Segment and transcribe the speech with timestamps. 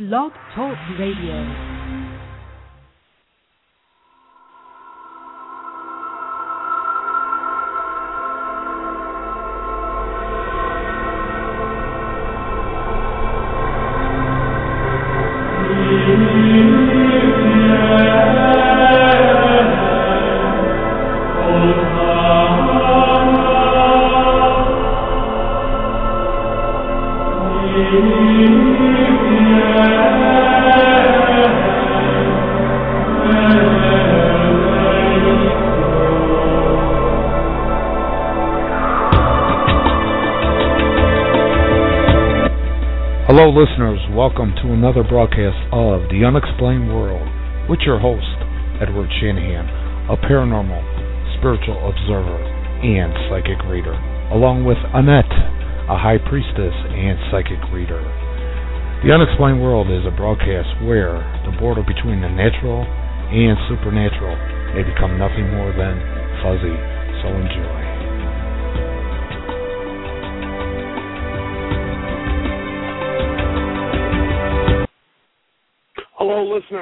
[0.00, 1.89] Blog Talk Radio.
[43.50, 43.98] Listeners.
[44.14, 47.26] Welcome to another broadcast of The Unexplained World
[47.66, 48.38] with your host,
[48.78, 49.66] Edward Shanahan,
[50.06, 50.78] a paranormal,
[51.34, 52.38] spiritual observer,
[52.86, 53.98] and psychic reader,
[54.30, 55.34] along with Annette,
[55.90, 57.98] a high priestess and psychic reader.
[59.02, 64.38] The Unexplained World is a broadcast where the border between the natural and supernatural
[64.78, 65.98] may become nothing more than
[66.38, 66.78] fuzzy.
[67.18, 67.79] So enjoy.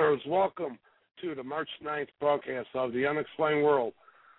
[0.08, 0.22] Listeners.
[0.32, 0.78] Welcome
[1.22, 3.92] to the March 9th broadcast of The Unexplained World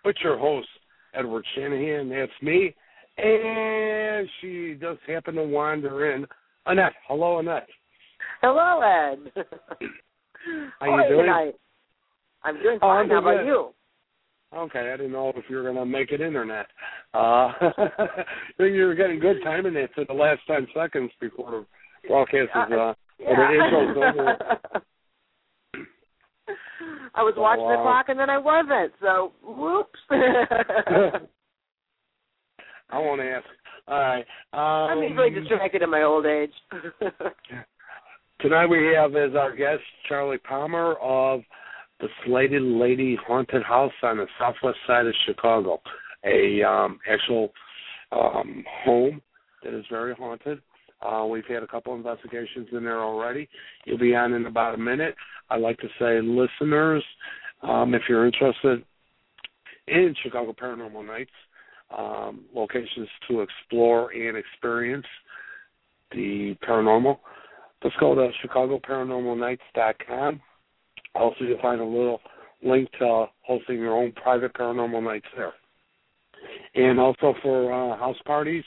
[0.04, 0.68] with your host,
[1.14, 2.08] Edward Shanahan.
[2.08, 2.74] That's me.
[3.18, 6.26] And she just happened to wander in.
[6.66, 6.92] Annette.
[7.06, 7.68] Hello, Annette.
[8.40, 9.32] Hello, Ed.
[10.80, 11.26] How are you doing?
[11.26, 11.54] Tonight?
[12.42, 13.10] I'm doing Oh, fine.
[13.10, 13.68] How about you?
[14.56, 16.66] Okay, I didn't know if you were going to make it internet.
[17.14, 17.52] Uh,
[18.58, 21.50] you were getting good timing there to the last 10 seconds before
[22.02, 22.94] the broadcast is, uh,
[23.26, 24.82] or the intro's over.
[27.14, 28.92] I was So, watching the uh, clock and then I wasn't.
[29.00, 29.98] So, whoops.
[32.90, 33.46] I won't ask.
[33.86, 34.24] All right.
[34.52, 36.52] Um, I'm easily distracted in my old age.
[38.40, 41.42] Tonight we have as our guest Charlie Palmer of
[42.00, 45.80] the Slated Lady Haunted House on the southwest side of Chicago,
[46.24, 47.52] a um, actual
[48.12, 49.20] um, home
[49.62, 50.60] that is very haunted.
[51.02, 53.48] Uh, we've had a couple investigations in there already.
[53.84, 55.14] You'll be on in about a minute.
[55.48, 57.02] I'd like to say, listeners,
[57.62, 58.84] um, if you're interested
[59.88, 61.30] in Chicago Paranormal Nights,
[61.96, 65.06] um, locations to explore and experience
[66.12, 67.18] the paranormal,
[67.82, 70.40] let's go to ChicagoParanormalNights.com.
[71.14, 72.20] Also, you'll find a little
[72.62, 75.54] link to hosting your own private paranormal nights there.
[76.74, 78.64] And also for uh, house parties,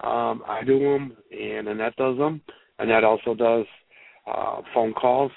[0.00, 2.40] um, I do them, and Annette does them.
[2.78, 3.66] Annette also does
[4.26, 5.32] uh, phone calls.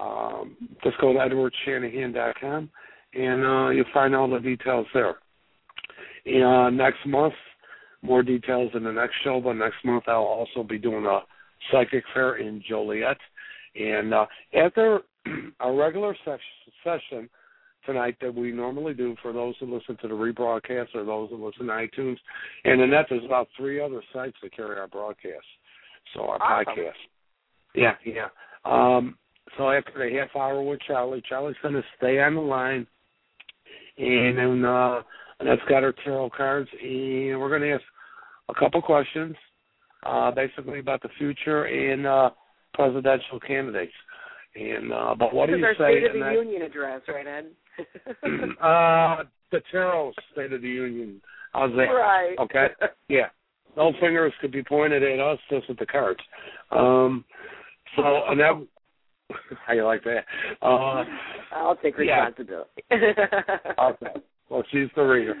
[0.00, 2.70] Um, just go to EdwardShanahan.com,
[3.14, 5.16] and uh, you'll find all the details there.
[6.24, 7.34] And, uh, next month,
[8.02, 11.20] more details in the next show, but next month I'll also be doing a
[11.70, 13.16] psychic fair in Joliet.
[13.74, 15.00] And uh, after
[15.60, 16.38] our regular ses-
[16.84, 17.28] session
[17.88, 21.44] tonight that we normally do for those who listen to the rebroadcast or those who
[21.44, 22.18] listen to iTunes,
[22.64, 25.46] and then that there's about three other sites that carry our broadcast,
[26.14, 26.74] so our Awesome.
[26.74, 26.92] podcast.
[27.74, 28.28] Yeah, yeah.
[28.64, 29.16] Um,
[29.56, 32.86] so after the half hour with Charlie, Charlie's going to stay on the line,
[33.96, 35.02] and then uh,
[35.40, 37.82] Annette's got her tarot cards, and we're going to ask
[38.50, 39.34] a couple questions,
[40.04, 42.30] uh, basically about the future and uh,
[42.74, 43.92] presidential candidates.
[44.54, 45.98] And uh, but what do this you is our say?
[46.00, 46.32] State of the Annette?
[46.34, 47.46] Union address, right, Ed?
[48.60, 51.20] uh, the tarot State of the Union.
[51.52, 51.84] How's that?
[51.84, 52.36] right.
[52.38, 52.68] Okay.
[53.08, 53.28] Yeah.
[53.76, 56.20] No fingers could be pointed at us, just with the cards.
[56.70, 57.24] Um,
[57.96, 58.66] so, and that,
[59.66, 60.24] how you like that?
[60.60, 61.04] Uh,
[61.52, 62.26] I'll take yeah.
[62.26, 62.82] responsibility.
[62.92, 64.20] okay.
[64.50, 65.34] Well, she's the reader.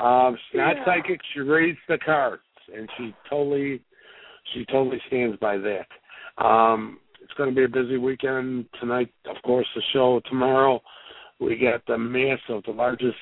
[0.00, 0.84] Um, she's not Yeah.
[0.84, 1.20] psychic.
[1.32, 2.42] She reads the cards,
[2.74, 3.82] and she totally,
[4.52, 5.86] she totally stands by that.
[6.44, 9.12] Um, it's going to be a busy weekend tonight.
[9.26, 10.82] Of course, the show tomorrow.
[11.44, 13.16] We got the massive, the largest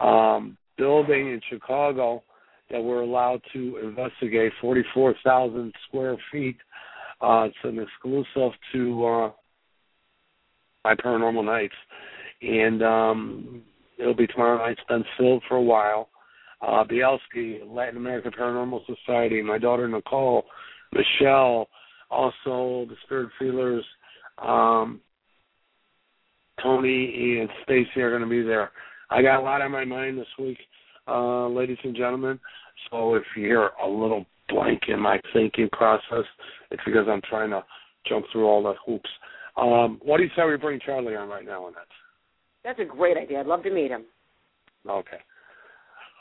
[0.00, 2.22] um, building in Chicago
[2.70, 6.56] that we're allowed to investigate, 44,000 square feet.
[7.20, 9.30] Uh, it's an exclusive to uh,
[10.84, 11.74] my Paranormal Nights,
[12.42, 13.62] and um,
[13.98, 14.72] it'll be tomorrow night.
[14.72, 16.10] It's been filled for a while.
[16.60, 20.44] Uh, Bielski, Latin American Paranormal Society, my daughter Nicole,
[20.92, 21.68] Michelle,
[22.10, 23.84] Also, the Spirit Feelers,
[24.38, 25.00] um,
[26.62, 28.70] Tony and Stacy are going to be there.
[29.10, 30.58] I got a lot on my mind this week,
[31.06, 32.38] uh, ladies and gentlemen.
[32.90, 36.24] So if you hear a little blank in my thinking process,
[36.70, 37.64] it's because I'm trying to
[38.08, 39.10] jump through all the hoops.
[39.56, 41.82] Um, what do you say we bring Charlie on right now, Annette?
[42.64, 43.40] That's a great idea.
[43.40, 44.04] I'd love to meet him.
[44.88, 45.18] Okay.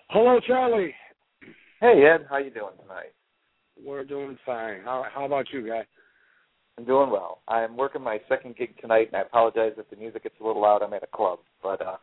[0.10, 0.94] Hello, Charlie.
[1.80, 3.14] Hey Ed, how you doing tonight?
[3.86, 4.80] We're doing fine.
[4.84, 5.86] How how about you, guy?
[6.78, 7.40] I'm doing well.
[7.48, 10.62] I'm working my second gig tonight, and I apologize if the music gets a little
[10.62, 10.84] loud.
[10.84, 11.98] I'm at a club, but uh,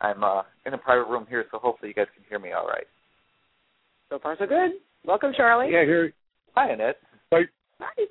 [0.00, 2.66] I'm uh, in a private room here, so hopefully you guys can hear me all
[2.66, 2.86] right.
[4.10, 4.72] So far, so good.
[5.04, 5.72] Welcome, Charlie.
[5.72, 6.12] Yeah, here.
[6.56, 6.96] Hi, Annette.
[7.32, 7.42] Hi.
[7.80, 8.04] Hi.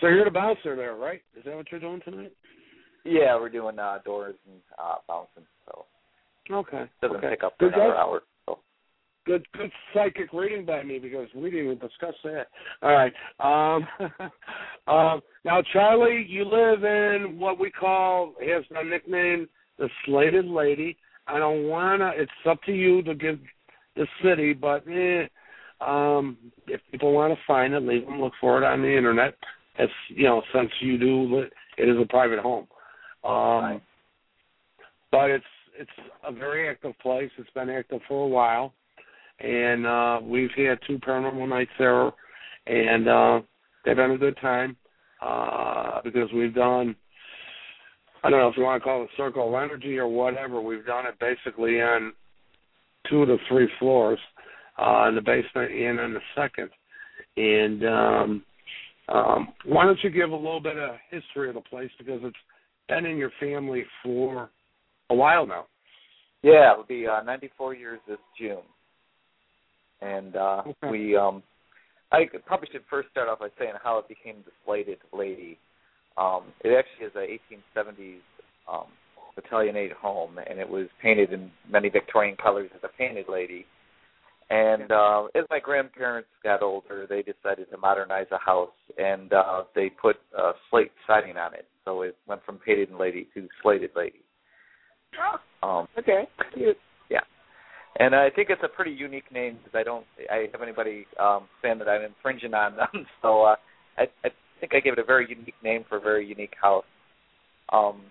[0.00, 1.22] So you're the bouncer there, right?
[1.38, 2.32] Is that what you're doing tonight?
[3.04, 5.84] Yeah, we're doing uh, doors and uh, bouncing, so
[6.50, 6.84] Okay.
[7.00, 7.30] doesn't okay.
[7.30, 8.00] pick up for Good another guy.
[8.00, 8.22] hour.
[9.26, 12.48] Good good psychic reading by me because we didn't even discuss that.
[12.82, 13.12] All right.
[13.40, 13.88] Um,
[14.86, 19.48] um, now, Charlie, you live in what we call has a nickname
[19.78, 20.98] the Slated Lady.
[21.26, 22.12] I don't wanna.
[22.14, 23.38] It's up to you to give
[23.96, 25.26] the city, but eh,
[25.80, 26.36] um,
[26.66, 29.36] if people want to find it, leave them look for it on the internet.
[29.78, 31.44] It's you know since you do
[31.78, 32.66] it is a private home.
[33.24, 33.82] Um, Right.
[35.10, 35.44] But it's
[35.78, 35.90] it's
[36.26, 37.30] a very active place.
[37.38, 38.74] It's been active for a while
[39.40, 42.10] and uh we've had two paranormal nights there
[42.66, 43.40] and uh
[43.84, 44.76] they've been a good time
[45.20, 46.94] uh because we've done
[48.22, 50.86] I don't know if you want to call it circle of energy or whatever, we've
[50.86, 52.14] done it basically on
[53.10, 54.18] two to three floors,
[54.78, 56.70] uh in the basement and in the second.
[57.36, 58.44] And um
[59.08, 62.36] um why don't you give a little bit of history of the place because it's
[62.88, 64.50] been in your family for
[65.10, 65.66] a while now.
[66.42, 68.62] yeah, it'll be uh, 94 years this June,
[70.04, 71.42] and uh, we um,
[72.12, 75.58] I probably should first start off by saying how it became the Slated Lady.
[76.16, 78.20] Um, it actually is a 1870s
[78.72, 78.86] um,
[79.36, 83.66] Italianate home, and it was painted in many Victorian colors as a painted lady.
[84.50, 88.68] And uh, as my grandparents got older, they decided to modernize the house,
[88.98, 91.66] and uh, they put uh, slate siding on it.
[91.84, 94.20] So it went from painted lady to slated lady.
[95.62, 96.28] Um, Okay.
[96.54, 96.76] Cute.
[97.96, 101.48] And I think it's a pretty unique name because I don't I have anybody um,
[101.62, 103.06] saying that I'm infringing on them.
[103.22, 103.56] So uh,
[103.96, 104.30] I, I
[104.60, 106.84] think I gave it a very unique name for a very unique house.
[107.72, 108.02] Um,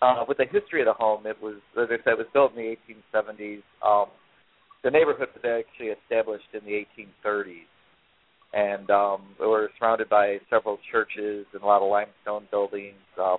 [0.00, 2.52] uh, with the history of the home, it was as I said, it was built
[2.54, 2.76] in the
[3.16, 3.62] 1870s.
[3.84, 4.08] Um,
[4.84, 6.84] the neighborhood was actually established in the
[7.26, 7.66] 1830s,
[8.52, 12.94] and um, we were surrounded by several churches and a lot of limestone buildings.
[13.20, 13.38] Um,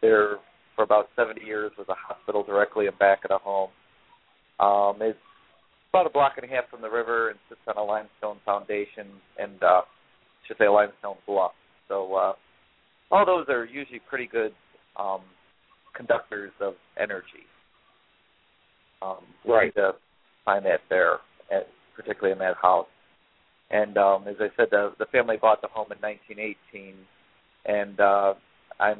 [0.00, 0.36] there,
[0.76, 3.70] for about 70 years, was a hospital directly in back of the home.
[4.60, 5.18] Um, it's
[5.92, 9.06] about a block and a half from the river and sits on a limestone foundation
[9.38, 9.82] and uh,
[10.46, 11.52] should say a limestone bluff.
[11.88, 12.32] So uh,
[13.10, 14.52] all those are usually pretty good
[14.96, 15.20] um,
[15.94, 17.46] conductors of energy.
[19.02, 19.74] Um, Right.
[19.76, 19.92] to
[20.44, 21.14] find that there,
[21.50, 21.66] at,
[21.96, 22.86] particularly in that house.
[23.70, 26.94] And um, as I said, the the family bought the home in 1918,
[27.66, 28.34] and uh,
[28.78, 28.98] I'm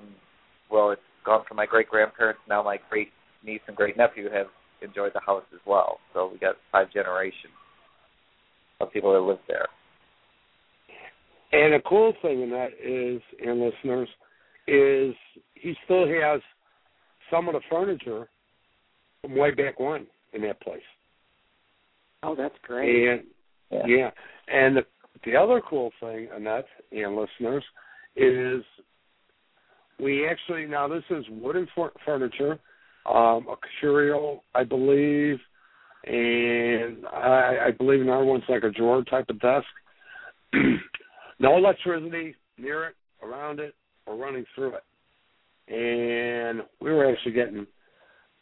[0.71, 2.41] well, it's gone from my great grandparents.
[2.49, 3.09] Now my great
[3.45, 4.47] niece and great nephew have
[4.83, 5.99] enjoyed the house as well.
[6.15, 7.53] So we got five generations
[8.81, 9.69] of people that live there.
[11.53, 14.09] And the cool thing in that is, and listeners,
[14.67, 15.15] is
[15.55, 16.41] he still has
[17.31, 18.29] some of the furniture
[19.21, 20.81] from way back when in that place.
[22.23, 23.09] Oh, that's great.
[23.09, 23.23] And
[23.71, 24.11] yeah,
[24.49, 24.83] and the
[25.25, 27.65] the other cool thing, Annette and listeners,
[28.17, 28.63] is
[29.99, 32.59] we actually now this is wooden for, furniture,
[33.07, 35.39] um, a curio, I believe,
[36.05, 39.67] and I, I believe another one's like a drawer type of desk.
[41.39, 43.75] no electricity near it, around it,
[44.07, 45.73] or running through it.
[45.73, 47.67] And we were actually getting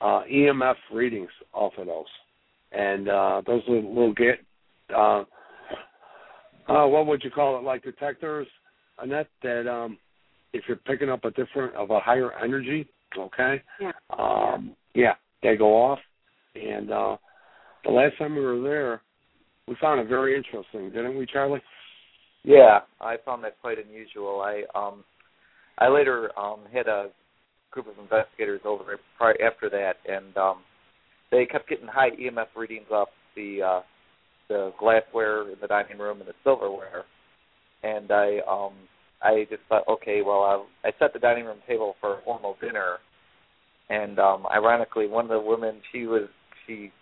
[0.01, 2.07] uh, EMF readings off of those,
[2.73, 4.41] and uh, those little, little get
[4.95, 5.25] uh,
[6.69, 8.47] uh, what would you call it, like detectors,
[8.99, 9.99] Annette, that um,
[10.53, 12.87] if you're picking up a different of a higher energy,
[13.17, 13.93] okay, Yeah.
[14.19, 16.01] um, yeah, they go off.
[16.55, 17.17] And uh,
[17.85, 19.01] the last time we were there,
[19.69, 21.63] we found it very interesting, didn't we, Charlie?
[22.45, 24.41] Yeah, I found that quite unusual.
[24.41, 25.05] I um
[25.79, 27.09] I later um had a
[27.71, 30.59] group of investigators over prior after that and um
[31.31, 33.81] they kept getting high EMF readings off the uh
[34.49, 37.05] the glassware in the dining room and the silverware.
[37.83, 38.73] And I um
[39.21, 40.43] I just thought, okay, well
[40.85, 42.68] I I set the dining room table for formal dinner
[43.91, 46.29] and um ironically one of the women she was
[46.67, 46.93] she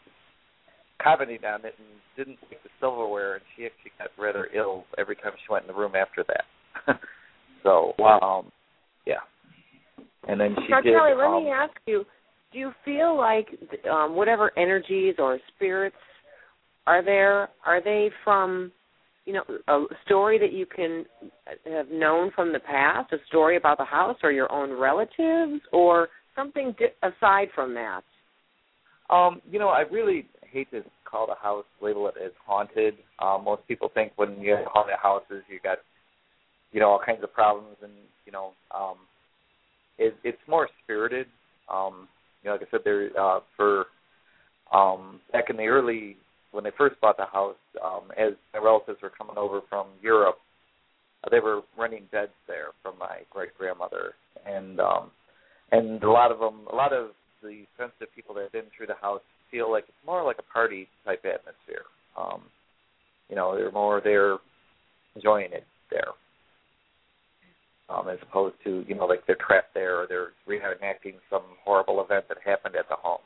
[1.03, 5.17] commenting on it and didn't like the silverware, and she actually got rather ill every
[5.17, 6.99] time she went in the room after that.
[7.63, 8.19] so, wow.
[8.21, 8.53] um,
[9.07, 9.15] yeah.
[10.29, 10.93] And then she now, did.
[10.93, 12.05] Charlie, let um, me ask you:
[12.53, 13.49] Do you feel like
[13.91, 15.97] um, whatever energies or spirits
[16.87, 17.51] are there?
[17.65, 18.73] Are they from,
[19.25, 21.05] you know, a story that you can
[21.73, 26.09] have known from the past, a story about the house, or your own relatives, or
[26.37, 28.03] something di- aside from that?
[29.11, 32.95] Um, you know, I really hate to call the house label it as haunted.
[33.19, 35.79] Um, most people think when you have haunted houses, you got,
[36.73, 37.93] you know, all kinds of problems, and
[38.25, 38.97] you know, um,
[39.99, 41.27] it, it's more spirited.
[41.73, 42.09] Um,
[42.43, 43.87] you know, like I said, there uh, for
[44.73, 46.17] um, back in the early
[46.53, 50.39] when they first bought the house, um, as my relatives were coming over from Europe,
[51.25, 54.15] uh, they were renting beds there from my great grandmother,
[54.47, 55.11] and um,
[55.73, 57.11] and a lot of them, a lot of
[57.43, 59.21] the sensitive people that have been through the house
[59.51, 61.85] feel like it's more like a party type atmosphere.
[62.17, 62.43] Um,
[63.29, 64.39] you know, they're more there
[65.15, 66.09] enjoying it there.
[67.89, 72.03] Um, as opposed to, you know, like they're trapped there or they're reenacting some horrible
[72.05, 73.21] event that happened at the home.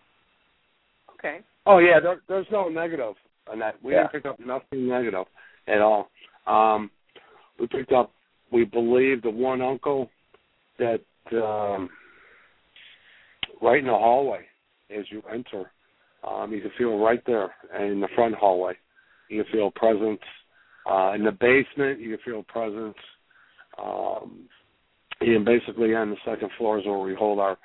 [1.19, 1.39] Okay.
[1.67, 3.15] Oh yeah, there, there's no negative
[3.51, 3.77] on that.
[3.83, 4.01] We Yeah.
[4.03, 5.27] didn't pick up nothing negative
[5.67, 6.11] at all.
[6.47, 6.91] Um,
[7.59, 8.13] we picked up,
[8.53, 10.11] we believe, the one uncle
[10.79, 11.01] that
[11.33, 11.89] um,
[13.63, 14.45] right in the hallway
[14.97, 15.71] as you enter.
[16.27, 18.75] Um, you can feel right there in the front hallway.
[19.29, 20.21] You can feel presence.
[20.91, 22.97] Uh, in the basement, you can feel presence.
[23.83, 24.49] Um,
[25.21, 27.59] and basically on the second floor is where we hold our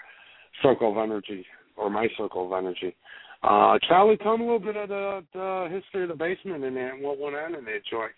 [0.62, 2.96] circle of energy, or my circle of energy.
[3.44, 7.04] Uh, Charlie, tell me a little bit of the, the history of the basement and
[7.04, 8.14] what went on in that joint.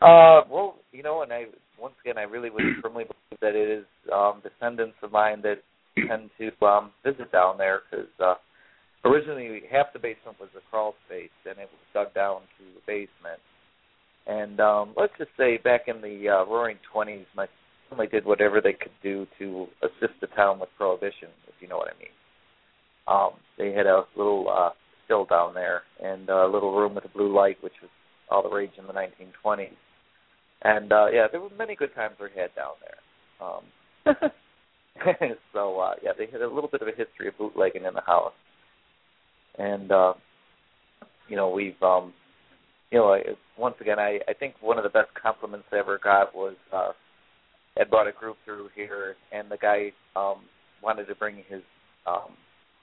[0.00, 1.46] Uh, well, you know, and I
[1.78, 5.62] once again, I really would firmly believe that it is um, descendants of mine that
[5.96, 8.34] tend to um, visit down there because uh,
[9.04, 12.86] originally half the basement was a crawl space, and it was dug down to a
[12.86, 13.40] basement.
[14.26, 17.46] And um, let's just say, back in the uh, Roaring Twenties, my
[17.90, 21.76] family did whatever they could do to assist the town with prohibition, if you know
[21.76, 22.14] what I mean.
[23.08, 24.70] Um, they had a little uh,
[25.04, 27.90] still down there, and a little room with a blue light, which was
[28.30, 29.76] all the rage in the 1920s.
[30.62, 33.46] And uh yeah, there were many good times we had down there.
[33.46, 34.30] Um
[35.52, 38.02] so uh yeah, they had a little bit of a history of bootlegging in the
[38.02, 38.32] house.
[39.58, 40.14] And uh
[41.28, 42.12] you know, we've um
[42.90, 43.20] you know, I,
[43.58, 46.92] once again I I think one of the best compliments I ever got was uh
[47.78, 50.42] I brought a group through here and the guy um
[50.82, 51.62] wanted to bring his
[52.06, 52.36] um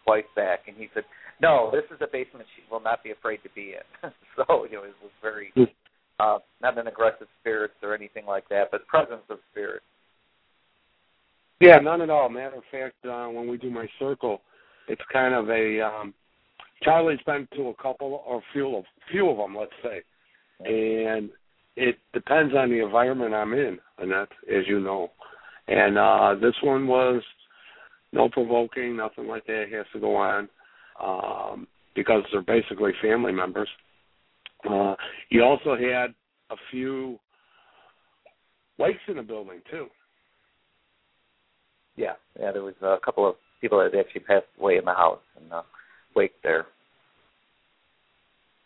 [0.08, 1.04] wife back and he said,
[1.42, 4.12] No, this is a basement she will not be afraid to be in.
[4.36, 5.54] so, you know, it was very
[6.20, 9.82] uh, not an aggressive spirits or anything like that, but presence of spirit.
[11.60, 12.30] Yeah, none at all.
[12.30, 14.42] Matter of fact, uh, when we do my circle,
[14.88, 16.14] it's kind of a um,
[16.84, 20.02] Charlie's been to a couple or few of few of them, let's say,
[20.60, 21.30] and
[21.76, 25.12] it depends on the environment I'm in, that, as you know.
[25.68, 27.22] And uh, this one was
[28.12, 30.50] no provoking, nothing like that has to go on,
[31.02, 33.70] um, because they're basically family members.
[34.70, 34.96] Uh,
[35.30, 36.14] you also had
[36.50, 37.20] a few
[38.78, 39.88] wakes in the building too.
[42.00, 42.52] Yeah, yeah.
[42.54, 45.64] There was a couple of people that actually passed away in the house and uh,
[46.16, 46.66] wake there.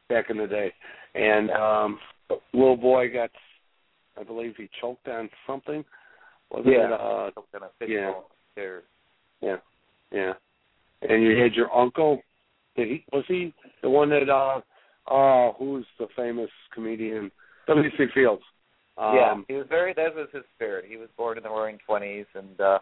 [0.07, 0.71] back in the day.
[1.15, 1.99] And um
[2.53, 3.31] little boy got
[4.19, 5.83] I believe he choked on something.
[6.51, 8.11] Was yeah, it uh Choked on a yeah.
[8.49, 8.83] upstairs.
[9.41, 9.57] yeah.
[10.11, 10.33] Yeah.
[11.01, 12.21] And you had your uncle
[12.75, 14.61] did he was he the one that uh
[15.11, 17.31] uh who's the famous comedian
[17.67, 17.89] W.
[17.97, 18.05] C.
[18.13, 18.43] Fields.
[18.97, 19.93] Um yeah, he was very.
[19.95, 20.85] That was his spirit.
[20.87, 22.79] He was born in the Roaring Twenties and uh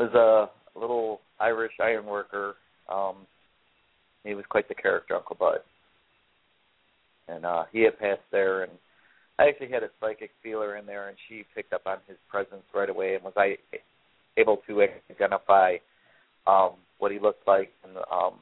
[0.00, 2.56] was a little Irish iron worker.
[2.88, 3.16] Um
[4.24, 5.60] He was quite the character, Uncle Bud.
[7.28, 8.72] And uh he had passed there, and
[9.38, 12.66] I actually had a psychic feeler in there, and she picked up on his presence
[12.74, 13.56] right away, and was I
[14.36, 14.72] able to
[15.10, 15.76] identify
[16.46, 18.34] um what he looked like, and um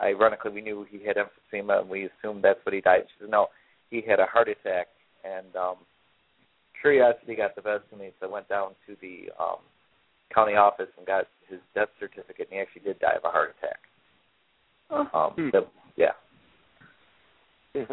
[0.00, 3.04] ironically, we knew he had emphysema, and we assumed that's what he died.
[3.08, 3.46] She said, no,
[3.90, 4.88] he had a heart attack,
[5.24, 5.76] and um,
[6.80, 9.58] curiosity got the best of me, so I went down to the um,
[10.34, 13.54] county office and got his death certificate, and he actually did die of a heart
[13.58, 13.78] attack.
[15.14, 15.50] Um, Hmm.
[15.50, 16.12] the, yeah,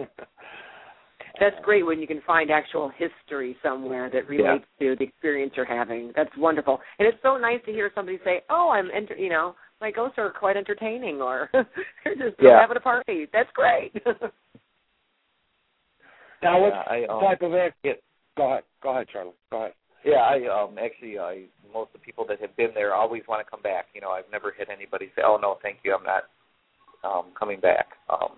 [1.40, 5.66] That's great when you can find actual history somewhere that relates to the experience you're
[5.66, 6.12] having.
[6.16, 9.56] That's wonderful, and it's so nice to hear somebody say, "Oh, I'm enter- you know,
[9.80, 11.50] my ghosts are quite entertaining," or
[12.04, 12.60] "They're just Yeah.
[12.60, 13.92] having a party." That's great.
[16.44, 17.76] now what Yeah, I, um, type of act
[18.38, 18.64] go ahead.
[18.84, 19.32] Go ahead, Charlie.
[19.52, 19.74] Go ahead.
[20.04, 21.44] Yeah, I um actually I
[21.74, 23.88] most of the people that have been there always want to come back.
[23.94, 26.24] You know, I've never had anybody say, "Oh no, thank you, I'm not
[27.04, 28.38] um, coming back, um,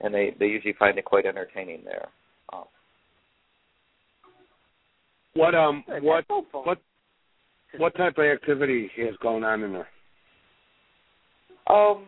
[0.00, 2.08] and they they usually find it quite entertaining there.
[2.52, 2.64] Um,
[5.34, 6.78] What um what that's what
[7.78, 9.88] what type of activity is going on in there?
[11.68, 12.06] Um,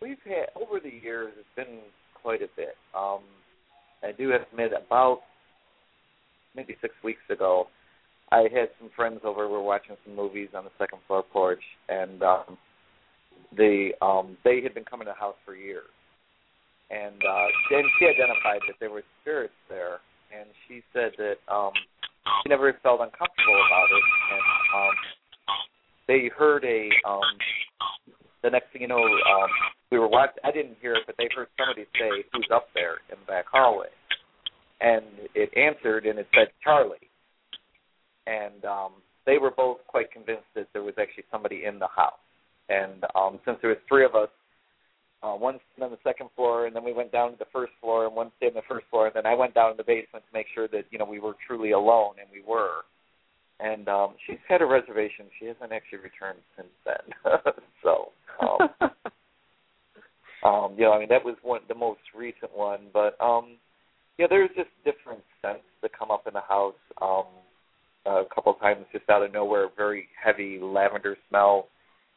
[0.00, 1.32] we've had over the years.
[1.36, 1.80] It's been
[2.14, 2.76] quite a bit.
[2.96, 3.20] Um,
[4.02, 5.20] I do have to admit, about
[6.54, 7.66] maybe six weeks ago,
[8.32, 9.46] I had some friends over.
[9.48, 12.58] We were watching some movies on the second floor porch, and um,
[13.56, 15.90] they um, they had been coming to the house for years.
[16.90, 19.98] And uh, and she identified that there were spirits there,
[20.36, 21.72] and she said that um,
[22.42, 24.04] she never felt uncomfortable about it.
[24.32, 24.42] And
[24.74, 24.94] um,
[26.06, 27.22] they heard a um,
[28.42, 29.50] the next thing you know, um,
[29.90, 30.42] we were watching.
[30.44, 33.46] I didn't hear it, but they heard somebody say, "Who's up there in the back
[33.50, 33.90] hallway?"
[34.80, 37.10] And it answered, and it said Charlie.
[38.26, 38.92] And um,
[39.26, 42.20] they were both quite convinced that there was actually somebody in the house.
[42.68, 44.30] And um, since there was three of us,
[45.22, 47.72] uh, one stayed on the second floor, and then we went down to the first
[47.80, 49.84] floor, and one stayed on the first floor, and then I went down to the
[49.84, 52.82] basement to make sure that you know we were truly alone, and we were.
[53.58, 55.26] And um, she's had a reservation.
[55.38, 57.32] She hasn't actually returned since then.
[57.82, 58.70] so, um,
[60.44, 63.58] um, you know, I mean, that was one the most recent one, but um,
[64.20, 66.74] yeah, there's just different scents that come up in the house.
[67.00, 67.24] Um,
[68.04, 71.68] a couple of times, just out of nowhere, very heavy lavender smell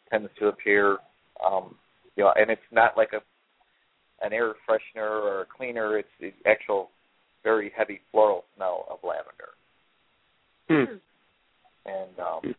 [0.09, 0.97] tends to appear.
[1.45, 1.75] Um,
[2.17, 3.21] you know, and it's not like a
[4.25, 5.97] an air freshener or a cleaner.
[5.97, 6.89] It's the actual
[7.41, 9.53] very heavy floral smell of lavender.
[10.69, 10.97] Hmm.
[11.85, 12.55] And um,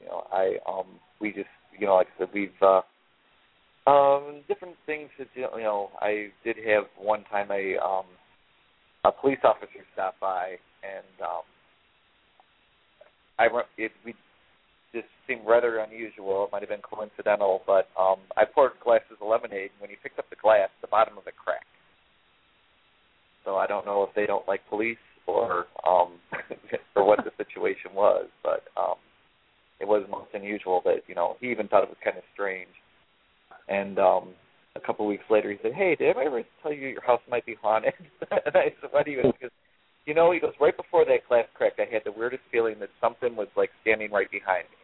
[0.00, 0.86] you know, I um,
[1.20, 2.82] we just you know, like I said, we've uh,
[3.90, 5.90] um, different things that you know.
[6.00, 8.04] I did have one time a um,
[9.04, 11.42] a police officer stop by, and um,
[13.38, 14.14] I it we
[14.92, 16.44] just seemed rather unusual.
[16.44, 19.96] It might have been coincidental, but um, I poured glasses of lemonade, and when he
[20.02, 21.64] picked up the glass, the bottom of it cracked.
[23.44, 26.20] So I don't know if they don't like police or um,
[26.96, 28.96] or what the situation was, but um,
[29.80, 32.68] it was most unusual that you know he even thought it was kind of strange.
[33.68, 34.34] And um,
[34.76, 37.20] a couple of weeks later, he said, "Hey, did I ever tell you your house
[37.28, 37.94] might be haunted?"
[38.30, 39.50] and I said, "What do you?" Because
[40.06, 41.80] you know, he goes right before that glass cracked.
[41.80, 44.76] I had the weirdest feeling that something was like standing right behind me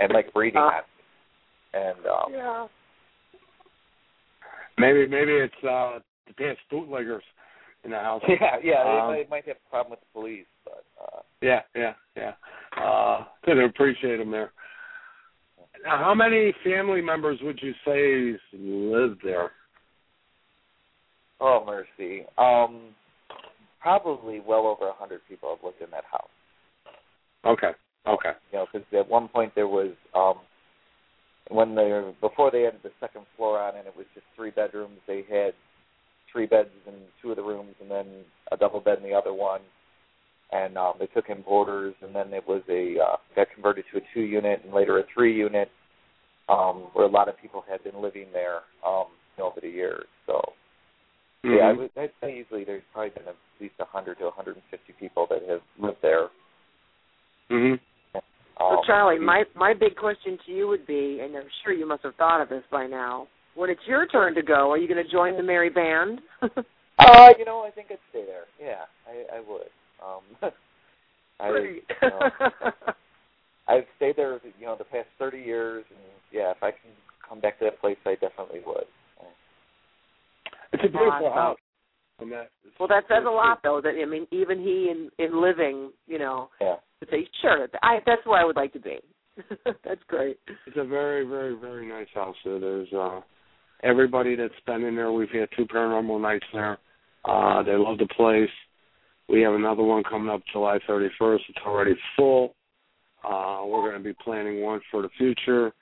[0.00, 0.68] and like breathing Uh.
[0.68, 1.80] at me.
[1.80, 2.66] And um, yeah.
[4.78, 7.24] Maybe maybe it's uh the past bootleggers
[7.84, 8.22] in the house.
[8.28, 11.60] yeah, yeah, Um, they might, might have a problem with the police, but uh, Yeah,
[11.74, 12.32] yeah, yeah.
[12.80, 14.52] Uh didn't appreciate them there.
[15.84, 19.52] How many family members would you say live there?
[21.40, 22.94] oh mercy, um,
[23.80, 26.28] probably well over a hundred people have lived in that house.
[27.46, 27.70] Okay.
[28.06, 28.30] Okay.
[28.52, 30.36] you know, because at one point there was um
[31.50, 34.50] when they were before they added the second floor on and it was just three
[34.50, 34.98] bedrooms.
[35.06, 35.52] They had
[36.30, 38.06] three beds in two of the rooms and then
[38.52, 39.60] a double bed in the other one.
[40.50, 43.98] And um they took in boarders and then it was a uh got converted to
[43.98, 45.68] a two unit and later a three unit,
[46.48, 49.06] um, where a lot of people had been living there um
[49.38, 50.06] over the years.
[50.26, 50.40] So
[51.44, 51.78] yeah, I Mhm.
[51.78, 54.92] would I'd say easily there's probably been at least a hundred to hundred and fifty
[54.98, 56.28] people that have lived there.
[57.50, 57.78] Mhm.
[58.14, 58.20] So
[58.64, 62.02] Um, Charlie, my my big question to you would be, and I'm sure you must
[62.02, 63.28] have thought of this by now.
[63.54, 66.20] When it's your turn to go, are you going to join the merry band?
[67.00, 68.46] Uh, you know, I think I'd stay there.
[68.60, 69.70] Yeah, I, I would.
[70.04, 70.52] Um,
[71.40, 71.84] I, Great.
[72.02, 72.30] you know,
[73.68, 76.00] I've stayed there, you know, the past thirty years, and
[76.32, 76.90] yeah, if I can
[77.26, 78.84] come back to that place, I definitely would.
[80.72, 81.32] It's a beautiful Awesome.
[81.32, 81.58] house.
[82.20, 83.80] And that, well, that says a lot, though.
[83.80, 86.76] That I mean, even he in in living, you know, Yeah.
[87.00, 88.98] would say, "Sure, I that's where I would like to be."
[89.84, 90.38] that's great.
[90.66, 92.34] It's a very, very, very nice house.
[92.42, 93.20] So there's uh
[94.08, 95.12] everybody that's been in there.
[95.12, 96.78] We've had two paranormal nights there.
[97.26, 98.48] Uh they love the place.
[99.28, 101.40] We have another one coming up July 31st.
[101.50, 102.54] It's already full.
[103.22, 105.72] Uh we're going to be planning one for the future.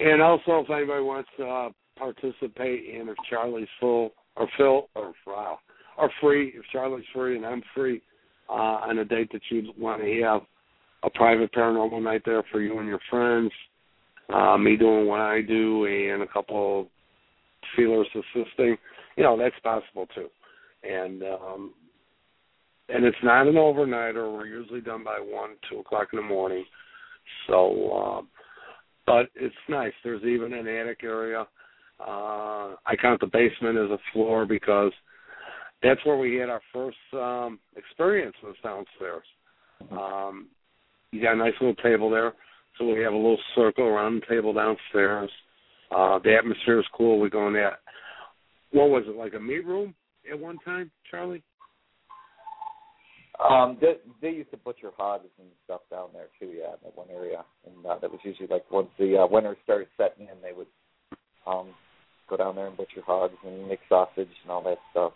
[0.00, 5.12] And also, if anybody wants to uh, participate in if Charlie's full or Phil or
[5.24, 5.58] wow
[5.96, 8.02] or free, if Charlie's free and I'm free
[8.48, 10.42] uh, on a date that you want to have
[11.04, 13.52] a private paranormal night there for you and your friends.
[14.28, 16.90] Uh, me doing what I do and a couple
[17.76, 18.76] feelers assisting.
[19.16, 20.28] You know, that's possible too.
[20.82, 21.74] And um
[22.88, 24.32] and it's not an overnighter.
[24.32, 26.64] We're usually done by one, two o'clock in the morning.
[27.46, 28.28] So um
[29.06, 29.92] but it's nice.
[30.04, 31.46] There's even an attic area.
[32.00, 34.92] Uh I count the basement as a floor because
[35.82, 39.26] that's where we had our first um experience was downstairs.
[39.90, 40.48] Um
[41.10, 42.34] you got a nice little table there.
[42.78, 45.30] So we have a little circle around the table downstairs.
[45.90, 47.18] Uh, the atmosphere is cool.
[47.18, 47.78] We go in there.
[48.72, 49.94] What was it like a meat room
[50.30, 51.42] at one time, Charlie?
[53.48, 56.56] Um, they, they used to butcher hogs and stuff down there too.
[56.56, 59.56] Yeah, in that one area, and uh, that was usually like once the uh, winter
[59.62, 60.66] started setting in, they would
[61.46, 61.68] um
[62.28, 65.12] go down there and butcher hogs and make sausage and all that stuff.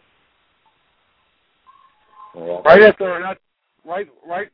[2.37, 2.61] Yeah.
[2.65, 3.39] Right the not
[3.85, 4.49] right right.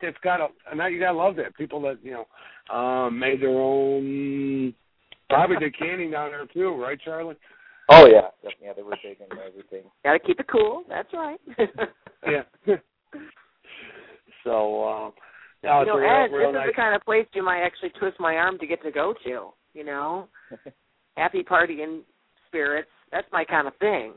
[0.00, 3.50] It's got a now you gotta love that people that you know um made their
[3.50, 4.74] own.
[5.28, 7.36] Probably did canning down there too, right, Charlie?
[7.90, 8.28] Oh yeah,
[8.62, 9.82] yeah, they were big and everything.
[10.04, 10.84] Got to keep it cool.
[10.88, 11.40] That's right.
[12.26, 12.76] yeah.
[14.44, 15.12] so, um,
[15.62, 16.68] no, you know, real, Ed, real this nice.
[16.68, 19.14] is the kind of place you might actually twist my arm to get to go
[19.24, 19.48] to.
[19.74, 20.28] You know,
[21.16, 22.02] happy party and
[22.46, 22.90] spirits.
[23.10, 24.12] That's my kind of thing.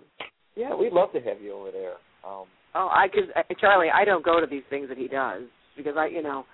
[0.56, 1.96] Yeah, we'd love to have you over there.
[2.26, 5.44] Um, Oh, I cause uh, Charlie, I don't go to these things that he does
[5.78, 6.46] because I, you know,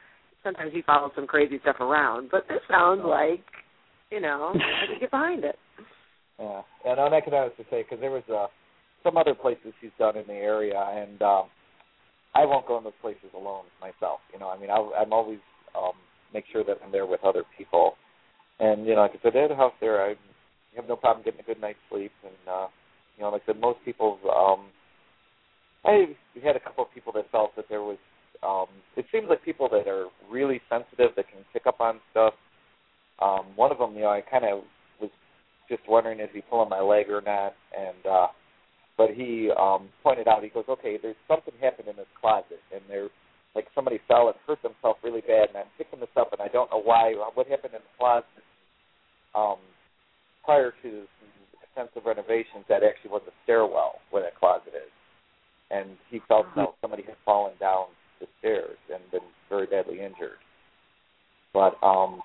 [0.44, 2.30] sometimes he follows some crazy stuff around.
[2.32, 3.42] But this sounds like,
[4.12, 5.58] you know, I can get behind it.
[6.40, 8.48] Yeah, and on was to say because there was uh,
[9.04, 11.44] some other places he's done in the area, and um,
[12.36, 14.20] I won't go in those places alone myself.
[14.34, 15.40] You know, I mean, I'll, I'm always
[15.78, 15.94] um,
[16.34, 17.94] make sure that I'm there with other people,
[18.60, 20.16] and you know, like I said, at a house there, I
[20.76, 22.68] have no problem getting a good night's sleep, and uh,
[23.18, 24.20] you know, like I said, most people.
[24.26, 24.68] Um,
[25.84, 27.98] I had a couple of people that felt that there was.
[28.44, 32.34] Um, it seems like people that are really sensitive that can pick up on stuff.
[33.22, 34.64] Um, one of them, you know, I kind of
[35.00, 35.12] was
[35.70, 38.28] just wondering is he pulling my leg or not, and uh,
[38.98, 42.82] but he um, pointed out he goes, okay, there's something happened in this closet, and
[42.90, 43.10] there,
[43.56, 46.48] like somebody fell and hurt themselves really bad, and I'm picking this up, and I
[46.48, 47.14] don't know why.
[47.34, 48.44] What happened in the closet?
[49.34, 49.58] Um,
[50.44, 51.04] prior to
[51.64, 54.92] extensive renovations, that actually was a stairwell where that closet is
[55.72, 57.86] and he felt that somebody had fallen down
[58.20, 60.38] the stairs and been very badly injured.
[61.54, 62.22] But um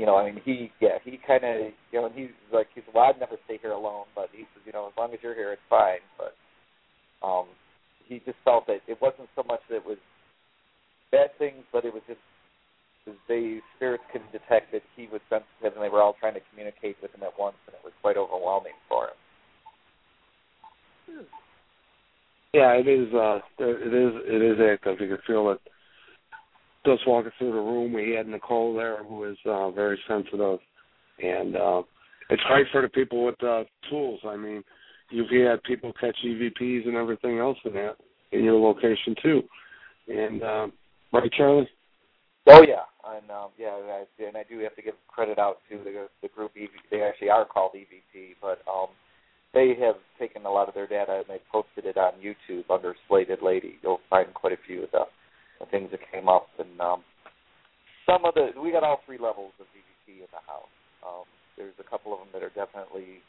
[0.00, 2.94] you know, I mean he yeah, he kinda you know, and he's like he said,
[2.94, 5.34] Well I'd never stay here alone but he says, you know, as long as you're
[5.34, 6.32] here it's fine but
[7.26, 7.44] um
[8.08, 9.98] he just felt that it wasn't so much that it was
[11.12, 12.18] bad things, but it was just
[13.28, 16.96] the spirits could detect that he was sensitive and they were all trying to communicate
[17.02, 21.24] with him at once and it was quite overwhelming for him.
[22.52, 23.12] Yeah, it is.
[23.14, 24.12] Uh, it is.
[24.26, 25.00] It is active.
[25.00, 25.60] You can feel it.
[26.86, 30.58] Just walking through the room, we had Nicole there, who is uh, very sensitive,
[31.22, 31.82] and uh,
[32.30, 34.20] it's great for the people with uh, tools.
[34.26, 34.64] I mean,
[35.10, 37.96] you've had people catch EVPs and everything else in that
[38.32, 39.42] in your location too,
[40.08, 40.72] and um,
[41.12, 41.68] right, Charlie.
[42.46, 45.78] Oh yeah, and um, yeah, I, and I do have to give credit out to
[45.84, 46.52] the the group.
[46.56, 48.88] EV, they actually are called EVP, but um,
[49.52, 52.94] they have taken a lot of their data and they posted it on YouTube under
[53.08, 53.78] Slated Lady.
[53.82, 55.04] You'll find quite a few of the,
[55.60, 57.04] the things that came up, and um,
[58.06, 60.72] some of the we got all three levels of EVP in the house.
[61.06, 61.24] Um,
[61.56, 63.20] there's a couple of them that are definitely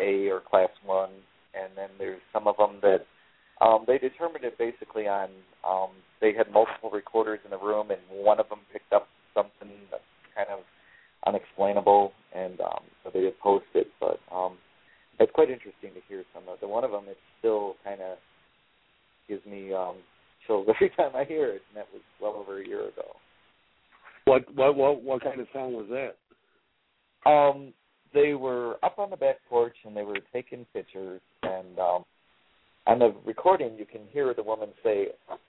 [0.00, 1.10] A or Class One,
[1.54, 3.06] and then there's some of them that
[3.60, 5.28] um, they determined it basically on
[5.66, 9.70] um, they had multiple recorders in the room, and one of them picked up something
[9.90, 10.02] that's
[10.34, 10.60] kind of
[11.26, 13.88] unexplainable, and um, so they did post it.
[14.00, 14.56] But um,
[15.20, 17.04] it's quite interesting to hear some of the one of them.
[17.08, 18.18] It still kind of
[19.28, 19.96] gives me um,
[20.46, 23.16] chills every time I hear it, and that was well over a year ago.
[24.24, 27.30] What what what what kind of sound was that?
[27.30, 27.72] Um,
[28.12, 32.04] they were up on the back porch and they were taking pictures, and um,
[32.86, 35.08] on the recording you can hear the woman say,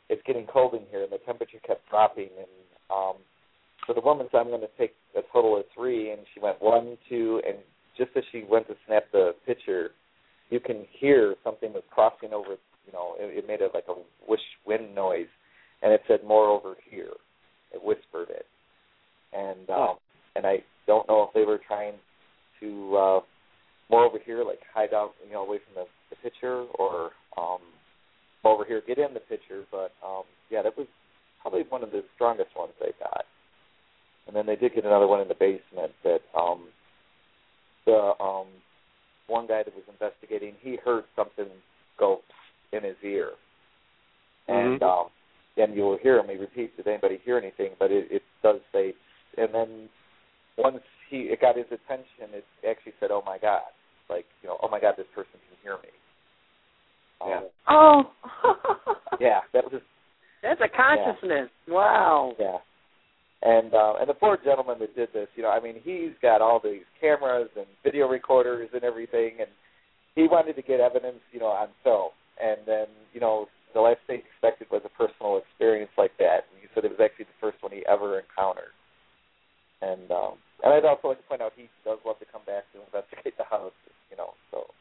[0.09, 2.47] "It's getting cold in here," and the temperature kept dropping, and
[2.89, 3.15] um,
[3.87, 6.61] so the woman said, "I'm going to take a total of three, and she went
[6.61, 7.57] one, two, and
[7.97, 9.91] just as she went to snap the picture,
[10.49, 12.55] you can hear something was crossing over.
[12.85, 13.95] You know, it, it made a like a
[14.27, 15.27] whoosh wind noise,
[15.81, 17.13] and it said "more over here."
[17.73, 18.45] It whispered it,
[19.33, 19.95] and um,
[20.35, 21.93] and I don't know if they were trying
[22.61, 23.19] to uh,
[23.89, 27.59] more over here, like hide out, you know, away from the, the picture, or um,
[28.43, 29.63] over here, get in the picture.
[29.71, 30.87] But um, yeah, that was
[31.41, 33.25] probably one of the strongest ones they got.
[34.27, 36.67] And then they did get another one in the basement that um,
[37.85, 38.47] the um,
[39.27, 41.45] one guy that was investigating, he heard something
[41.99, 42.21] go
[42.73, 43.31] in his ear,
[44.47, 44.83] and Mhm.
[44.83, 45.09] um,
[45.57, 46.27] and you will hear him.
[46.29, 48.93] He repeats, "Did anybody hear anything?" But it, it does say,
[49.37, 49.89] and then
[50.57, 53.63] once he it got his attention, it actually said, "Oh my God!"
[54.09, 55.89] Like you know, "Oh my God, this person can hear me."
[57.25, 57.37] Yeah.
[57.37, 58.11] Um, Oh.
[59.19, 59.81] yeah, that was
[60.43, 61.49] That's a consciousness.
[61.67, 62.35] Wow.
[62.37, 62.57] yeah.
[63.41, 66.41] And uh, and the poor gentleman that did this, you know, I mean, he's got
[66.41, 69.49] all these cameras and video recorders and everything, and
[70.15, 72.09] he wanted to get evidence, you know, on film
[72.41, 76.47] and then you know the last thing he expected was a personal experience like that.
[76.47, 78.71] And he said it was actually the first one he ever encountered.
[79.83, 82.63] And um, and I'd also like to point out he does love to come back
[82.71, 83.75] to investigate the house,
[84.09, 84.33] you know.
[84.49, 84.71] So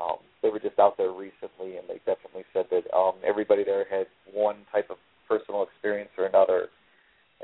[0.00, 3.84] um, they were just out there recently, and they definitely said that um, everybody there
[3.84, 4.96] had one type of
[5.28, 6.72] personal experience or another,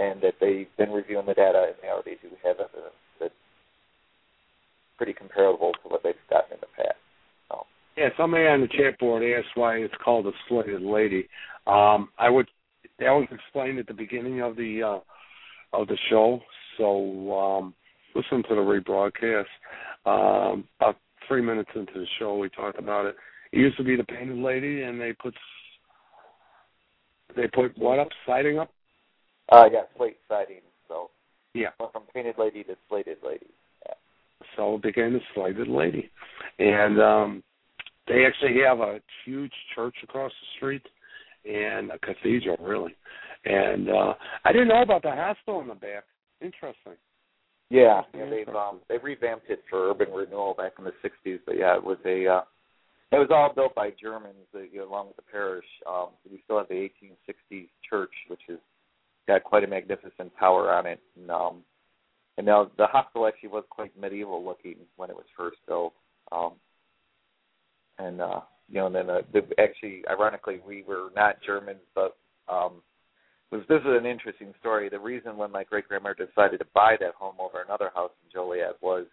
[0.00, 3.44] and that they've been reviewing the data and they already do have evidence that's
[4.96, 7.03] pretty comparable to what they've gotten in the past.
[7.96, 11.28] Yeah, somebody on the chat board asked why it's called a slated lady.
[11.66, 12.48] Um, I would
[12.98, 14.98] that was explained at the beginning of the uh,
[15.72, 16.40] of the show,
[16.78, 17.74] so um,
[18.14, 19.44] listen to the rebroadcast.
[20.06, 23.16] Um, about three minutes into the show, we talked about it.
[23.52, 25.34] It used to be the painted lady, and they put
[27.36, 28.08] they put what up?
[28.26, 28.70] Siding up?
[29.50, 30.60] Uh, yeah, slate siding.
[30.88, 31.10] So
[31.54, 33.46] yeah, from painted lady to slated lady.
[33.86, 33.94] Yeah.
[34.56, 36.10] So it became the slated lady,
[36.58, 37.42] and um,
[38.06, 40.86] they actually have a huge church across the street
[41.44, 42.94] and a cathedral, really.
[43.44, 44.14] And uh
[44.44, 46.04] I didn't know about the hospital in the back.
[46.40, 46.94] Interesting.
[47.70, 51.56] Yeah, yeah they've um they revamped it for urban renewal back in the '60s, but
[51.58, 52.42] yeah, it was a uh,
[53.12, 55.64] it was all built by Germans uh, you know, along with the parish.
[55.88, 58.58] Um, we still have the 1860s church, which has
[59.28, 61.00] got quite a magnificent tower on it.
[61.16, 61.62] And, um,
[62.36, 65.94] and now the hospital actually was quite medieval looking when it was first built.
[66.32, 66.54] Um,
[67.98, 72.16] and uh, you know, and then uh, the, actually, ironically, we were not Germans, but
[72.48, 72.82] um,
[73.50, 74.88] was this is an interesting story.
[74.88, 78.32] The reason when my great grandmother decided to buy that home over another house in
[78.32, 79.06] Joliet was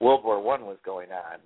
[0.00, 1.38] World War One was going on,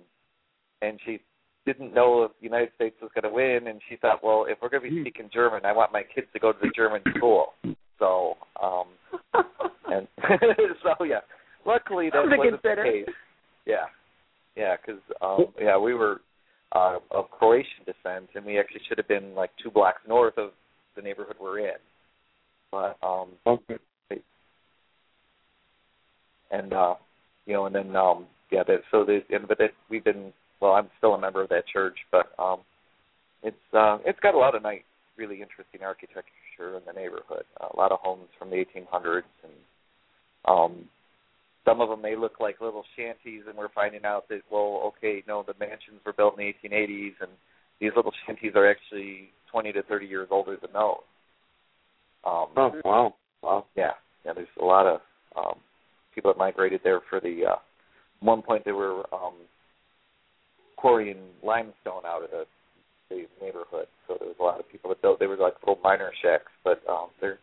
[0.81, 1.19] and she
[1.65, 4.57] didn't know if the United States was going to win, and she thought, well, if
[4.61, 7.01] we're going to be speaking German, I want my kids to go to the German
[7.15, 7.53] school.
[7.99, 8.85] So, um,
[9.87, 10.07] and
[10.83, 11.19] so yeah,
[11.65, 13.13] luckily that wasn't the case.
[13.65, 13.85] Yeah,
[14.55, 16.21] yeah, because um, yeah, we were
[16.71, 20.51] uh, of Croatian descent, and we actually should have been like two blocks north of
[20.95, 21.79] the neighborhood we're in.
[22.71, 23.77] But um, okay.
[26.51, 26.95] And uh,
[27.45, 30.73] you know, and then um, yeah, that so they and but that we've been well,
[30.73, 32.59] I'm still a member of that church, but um,
[33.43, 34.81] it's uh, it's got a lot of nice,
[35.17, 36.25] really interesting architecture
[36.59, 37.45] in the neighborhood.
[37.59, 39.53] Uh, a lot of homes from the 1800s, and
[40.45, 40.85] um,
[41.65, 45.23] some of them may look like little shanties, and we're finding out that well, okay,
[45.27, 47.31] no, the mansions were built in the 1880s, and
[47.79, 50.97] these little shanties are actually 20 to 30 years older than those.
[52.25, 53.91] Um, oh wow, wow, yeah,
[54.25, 54.33] yeah.
[54.33, 54.99] There's a lot of
[55.37, 55.55] um,
[56.13, 57.43] people that migrated there for the.
[57.51, 57.55] Uh,
[58.21, 59.35] one point they were um,
[60.75, 62.45] quarrying limestone out of the,
[63.09, 63.87] the neighborhood.
[64.07, 65.19] So there was a lot of people that built.
[65.19, 67.39] They were like little miner shacks, but um, they're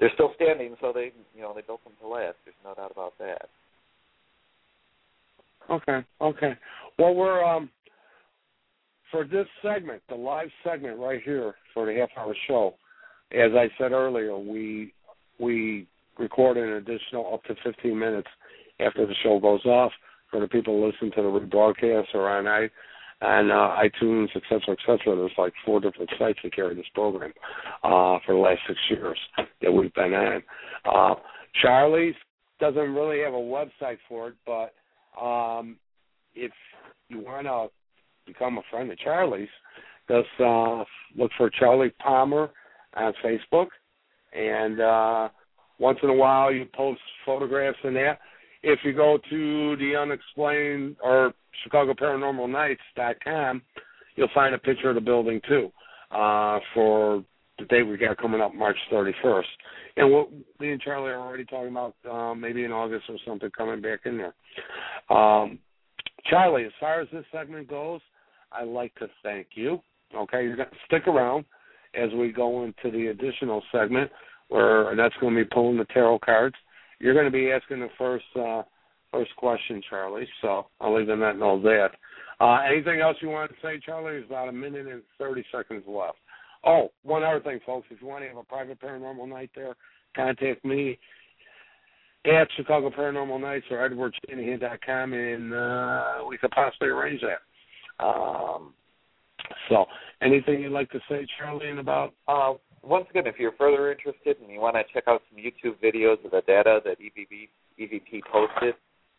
[0.00, 0.76] they're still standing.
[0.80, 2.36] So they you know they built them to last.
[2.44, 3.48] There's no doubt about that.
[5.70, 6.58] Okay, okay.
[6.98, 7.70] Well, we're um
[9.10, 12.74] for this segment, the live segment right here for the half hour show.
[13.32, 14.92] As I said earlier, we
[15.38, 15.86] we
[16.18, 18.28] record an additional up to 15 minutes
[18.80, 19.92] after the show goes off
[20.30, 22.46] for the people who listen to the rebroadcast or on
[23.22, 25.16] on uh, iTunes, et cetera, et cetera.
[25.16, 27.32] There's like four different sites that carry this program
[27.82, 29.18] uh, for the last six years
[29.62, 30.42] that we've been on.
[30.84, 31.14] Uh,
[31.62, 32.14] Charlie's
[32.60, 34.74] doesn't really have a website for it, but
[35.20, 35.76] um,
[36.34, 36.52] if
[37.08, 37.68] you want to
[38.26, 39.48] become a friend of Charlie's,
[40.08, 40.84] just uh,
[41.16, 42.50] look for Charlie Palmer
[42.96, 43.68] on Facebook,
[44.32, 45.28] and uh,
[45.78, 48.18] once in a while you post photographs and that
[48.62, 53.62] if you go to the unexplained or Chicago Paranormal Nights.com,
[54.16, 55.70] you'll find a picture of the building too
[56.10, 57.24] uh, for
[57.58, 59.42] the day we got coming up, March 31st.
[59.96, 63.50] And what me and Charlie are already talking about, uh, maybe in August or something,
[63.56, 64.34] coming back in there.
[65.16, 65.58] Um,
[66.28, 68.00] Charlie, as far as this segment goes,
[68.50, 69.80] I'd like to thank you.
[70.16, 71.44] Okay, you're going to stick around
[71.94, 74.10] as we go into the additional segment
[74.48, 76.56] where that's going to be pulling the tarot cards
[77.04, 78.62] you're going to be asking the first uh,
[79.14, 80.28] first question, Charlie.
[80.42, 81.90] So I'll leave them that know that.
[82.40, 84.12] Uh, anything else you want to say, Charlie?
[84.12, 86.18] There's about a minute and thirty seconds left.
[86.66, 87.86] Oh, one other thing, folks.
[87.90, 89.76] If you want to have a private paranormal night there,
[90.16, 90.98] contact me
[92.24, 98.04] at Chicago Paranormal Nights or EdwardShanahan.com, and uh, we could possibly arrange that.
[98.04, 98.72] Um,
[99.68, 99.84] so,
[100.22, 102.14] anything you'd like to say, Charlie, about?
[102.26, 105.76] Uh, once again, if you're further interested and you want to check out some YouTube
[105.82, 107.48] videos of the data that EVP,
[107.80, 108.74] EVP posted,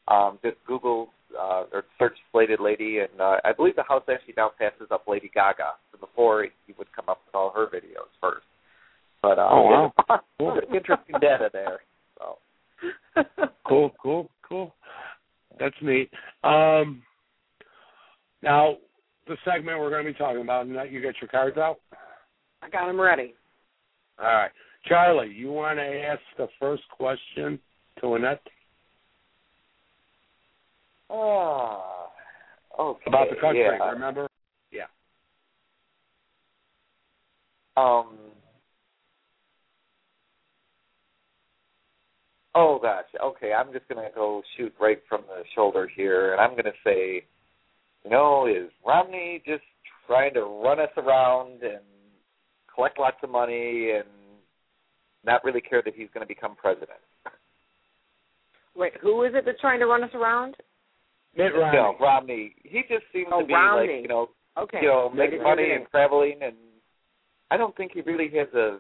[0.08, 4.36] um, just Google uh, or search Slated Lady, and uh, I believe the house actually
[4.38, 5.74] now passes up Lady Gaga.
[5.92, 8.46] So before he would come up with all her videos first.
[9.22, 10.60] But uh, oh wow, cool.
[10.74, 11.80] interesting data there.
[12.18, 12.38] So
[13.68, 14.74] cool, cool, cool.
[15.60, 16.10] That's neat.
[16.44, 17.02] Um,
[18.44, 18.78] now
[19.28, 21.80] the segment we're going to be talking about, you got your cards out.
[22.62, 23.34] I got them ready.
[24.20, 24.52] All right.
[24.86, 27.60] Charlie, you want to ask the first question
[28.02, 28.42] to Annette?
[31.10, 32.08] Oh,
[32.80, 33.04] okay.
[33.08, 33.92] About the country, yeah.
[33.92, 34.28] remember?
[34.72, 34.86] Yeah.
[37.78, 38.18] Um.
[42.54, 43.06] Oh gosh.
[43.22, 47.26] Okay, I'm just gonna go shoot right from the shoulder here, and I'm gonna say,
[48.04, 49.64] you know, is Romney just
[50.08, 51.82] trying to run us around and
[52.74, 54.06] collect lots of money and
[55.26, 57.00] not really care that he's going to become president?
[58.76, 60.56] Wait, who is it that's trying to run us around?
[61.36, 61.78] Mitt Romney.
[61.78, 62.56] No, Romney.
[62.64, 63.94] He just seems Oh, to be Romney.
[63.94, 64.80] like you know, Okay.
[64.82, 66.56] you know, making money and traveling, and
[67.52, 68.80] I don't think he really has a.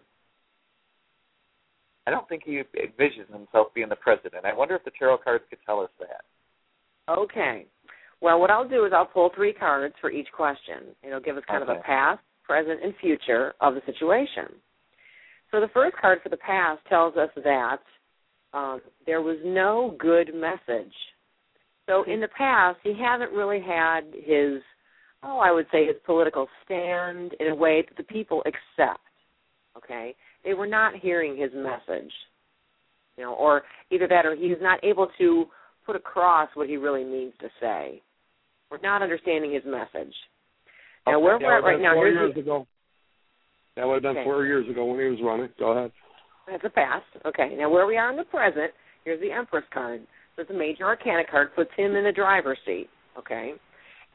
[2.07, 4.45] I don't think he envisions himself being the president.
[4.45, 6.23] I wonder if the tarot cards could tell us that.
[7.09, 7.65] Okay.
[8.21, 10.95] Well, what I'll do is I'll pull three cards for each question.
[11.03, 14.53] It'll give us kind of a past, present, and future of the situation.
[15.51, 17.79] So the first card for the past tells us that
[18.53, 20.93] um, there was no good message.
[21.87, 24.61] So in the past, he hasn't really had his,
[25.23, 28.99] oh, I would say his political stand in a way that the people accept.
[29.77, 32.11] Okay, they were not hearing his message,
[33.17, 35.45] you know, or either that or he's not able to
[35.85, 38.01] put across what he really means to say.
[38.71, 40.13] We're not understanding his message.
[41.05, 42.67] Now where we're at right now, four here's years the, ago.
[43.75, 44.23] That would have been Okay.
[44.23, 45.49] four years ago when he was running.
[45.59, 45.91] Go ahead.
[46.47, 47.05] That's the past.
[47.25, 47.55] Okay.
[47.57, 48.71] Now where we are in the present,
[49.03, 50.01] here's the Empress card.
[50.37, 52.89] It's a major arcana card, puts him in the driver's seat.
[53.17, 53.53] Okay.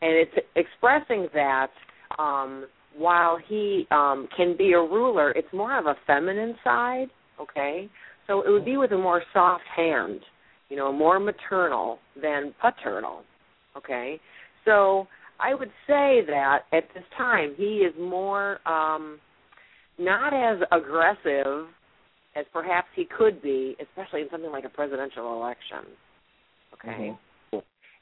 [0.03, 1.71] And it's expressing that
[2.19, 7.09] um while he um can be a ruler, it's more of a feminine side.
[7.41, 7.89] Okay.
[8.27, 10.21] So it would be with a more soft hand,
[10.69, 13.23] you know, more maternal than paternal.
[13.77, 14.21] Okay.
[14.65, 15.07] So
[15.39, 19.19] I would say that at this time he is more um
[19.99, 21.67] not as aggressive
[22.37, 25.91] as perhaps he could be, especially in something like a presidential election.
[26.85, 27.17] Okay.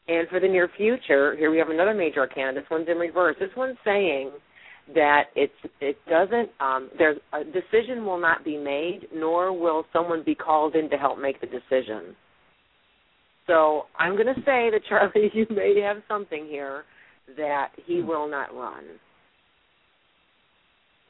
[0.09, 2.55] And for the near future, here we have another major arcana.
[2.55, 3.37] This one's in reverse.
[3.39, 4.31] This one's saying
[4.95, 10.23] that it's it doesn't um there's a decision will not be made, nor will someone
[10.25, 12.17] be called in to help make the decision.
[13.47, 16.85] So I'm going to say that Charlie, you may have something here
[17.37, 18.85] that he will not run.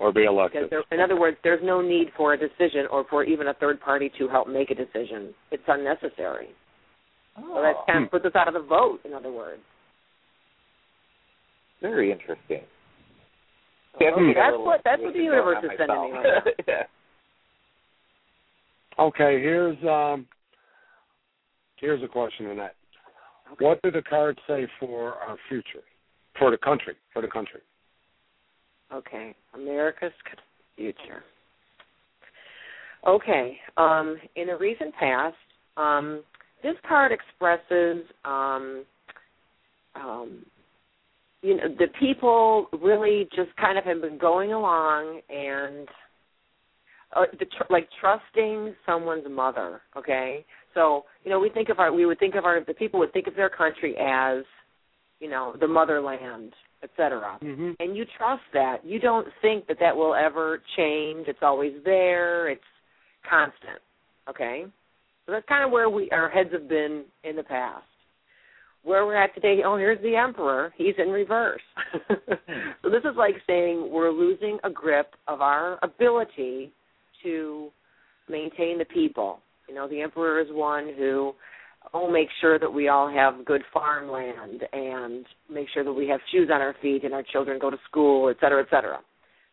[0.00, 0.70] Or be elected.
[0.70, 3.54] Because there, in other words, there's no need for a decision or for even a
[3.54, 5.34] third party to help make a decision.
[5.50, 6.50] It's unnecessary.
[7.40, 9.00] So that kind of puts us out of the vote.
[9.04, 9.62] In other words,
[11.80, 12.62] Very interesting.
[13.92, 16.12] So, See, I think I got a that's what that's what the universe is sending
[16.12, 16.18] me.
[16.18, 16.82] Right yeah.
[18.98, 20.26] Okay, here's um
[21.76, 22.74] here's a question on that.
[23.52, 23.64] Okay.
[23.64, 25.84] What do the cards say for our future?
[26.38, 26.94] For the country.
[27.12, 27.60] For the country.
[28.92, 30.12] Okay, America's
[30.76, 31.24] future.
[33.06, 35.36] Okay, um, in the recent past,
[35.76, 36.22] um,
[36.62, 38.84] this card expresses, um,
[39.94, 40.44] um,
[41.42, 45.88] you know, the people really just kind of have been going along and
[47.16, 49.80] uh, the tr- like trusting someone's mother.
[49.96, 50.44] Okay,
[50.74, 53.12] so you know, we think of our, we would think of our, the people would
[53.12, 54.44] think of their country as,
[55.20, 57.72] you know, the motherland, etc Mm-hmm.
[57.80, 58.84] and you trust that.
[58.84, 61.26] You don't think that that will ever change.
[61.28, 62.48] It's always there.
[62.48, 62.60] It's
[63.28, 63.80] constant.
[64.28, 64.66] Okay?
[65.28, 67.84] So that's kind of where we our heads have been in the past.
[68.82, 70.72] Where we're at today, oh, here's the emperor.
[70.78, 71.60] He's in reverse.
[72.08, 76.72] so this is like saying we're losing a grip of our ability
[77.22, 77.68] to
[78.30, 79.40] maintain the people.
[79.68, 81.34] You know, the emperor is one who
[81.92, 86.20] oh make sure that we all have good farmland and make sure that we have
[86.32, 88.98] shoes on our feet and our children go to school, et cetera, et cetera.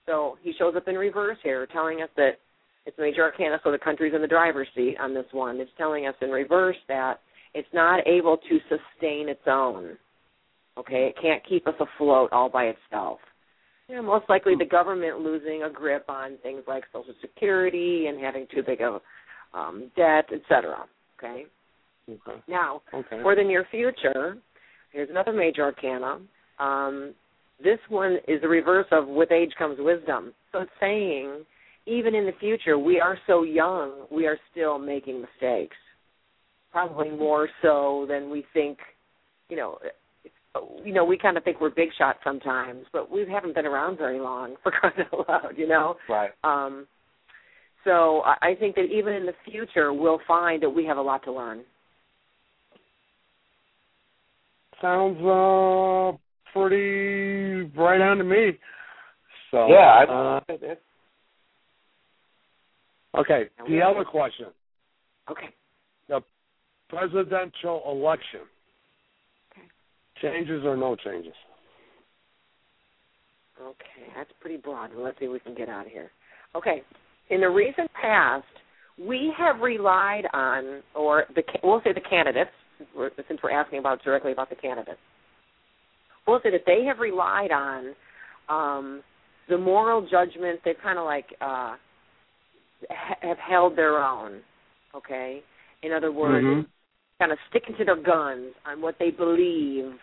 [0.06, 2.38] So he shows up in reverse here, telling us that
[2.86, 5.60] it's major arcana, so the country's in the driver's seat on this one.
[5.60, 7.20] It's telling us in reverse that
[7.54, 9.98] it's not able to sustain its own.
[10.78, 13.20] Okay, it can't keep us afloat all by itself.
[13.88, 18.20] You know, most likely the government losing a grip on things like Social Security and
[18.20, 19.02] having too big of
[19.54, 20.86] um, debt, et cetera.
[21.18, 21.46] Okay.
[22.10, 22.42] Okay.
[22.48, 23.22] Now, Okay.
[23.22, 24.38] for the near future,
[24.92, 26.20] here's another major arcana.
[26.60, 27.14] Um,
[27.64, 30.34] this one is the reverse of with age comes wisdom.
[30.52, 31.46] So it's saying
[31.86, 35.78] even in the future, we are so young, we are still making mistakes.
[36.72, 38.80] Probably more so than we think.
[39.50, 39.78] You know,
[40.84, 43.98] you know, we kind of think we're big shots sometimes, but we haven't been around
[43.98, 45.54] very long for crying out loud.
[45.58, 45.96] You know.
[46.10, 46.32] Right.
[46.44, 46.88] Um,
[47.84, 51.02] so I I think that even in the future, we'll find that we have a
[51.02, 51.64] lot to learn.
[54.82, 56.18] Sounds uh
[56.52, 58.58] pretty right on to me.
[59.52, 60.04] So Yeah, I,
[60.38, 60.78] uh, it's-
[63.20, 63.50] okay.
[63.68, 64.48] The other question.
[65.30, 65.48] Okay.
[66.08, 66.22] The
[66.90, 68.42] presidential election.
[69.52, 69.68] Okay.
[70.22, 71.34] Changes or no changes?
[73.62, 74.92] Okay, that's pretty broad.
[74.96, 76.12] Let's see if we can get out of here.
[76.56, 76.82] Okay,
[77.30, 78.46] in the recent past,
[79.00, 82.52] we have relied on, or the we'll say the candidates,
[83.28, 85.00] since we're asking about directly about the candidates,
[86.28, 87.96] we'll say that they have relied on
[88.50, 89.02] um,
[89.50, 90.60] the moral judgment.
[90.66, 91.76] They've kind of like uh,
[92.90, 94.42] have held their own.
[94.96, 95.44] Okay,
[95.82, 96.68] in other words, Mhm.
[97.20, 100.00] kind of sticking to their guns on what they believe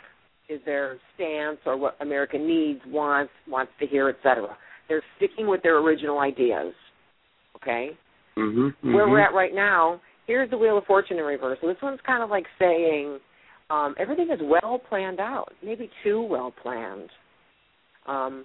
[0.49, 4.57] is their stance or what America needs, wants, wants to hear, etc.
[4.89, 6.75] They're sticking with their original ideas.
[7.57, 7.97] Okay?
[8.37, 8.95] Mm-hmm.
[8.95, 11.59] Where we're at right now, here's the Wheel of Fortune in reverse.
[11.61, 13.19] So this one's kind of like saying
[13.71, 17.11] um, everything is well planned out, maybe too well planned.
[18.07, 18.45] Um,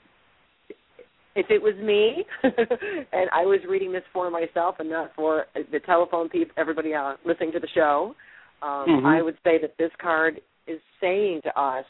[1.38, 5.80] if it was me and I was reading this for myself and not for the
[5.86, 8.16] telephone people, everybody uh, listening to the show,
[8.62, 9.06] um, Mhm.
[9.06, 11.86] I would say that this card is saying to us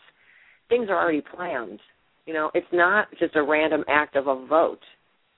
[0.69, 1.79] things are already planned.
[2.25, 4.83] You know, it's not just a random act of a vote.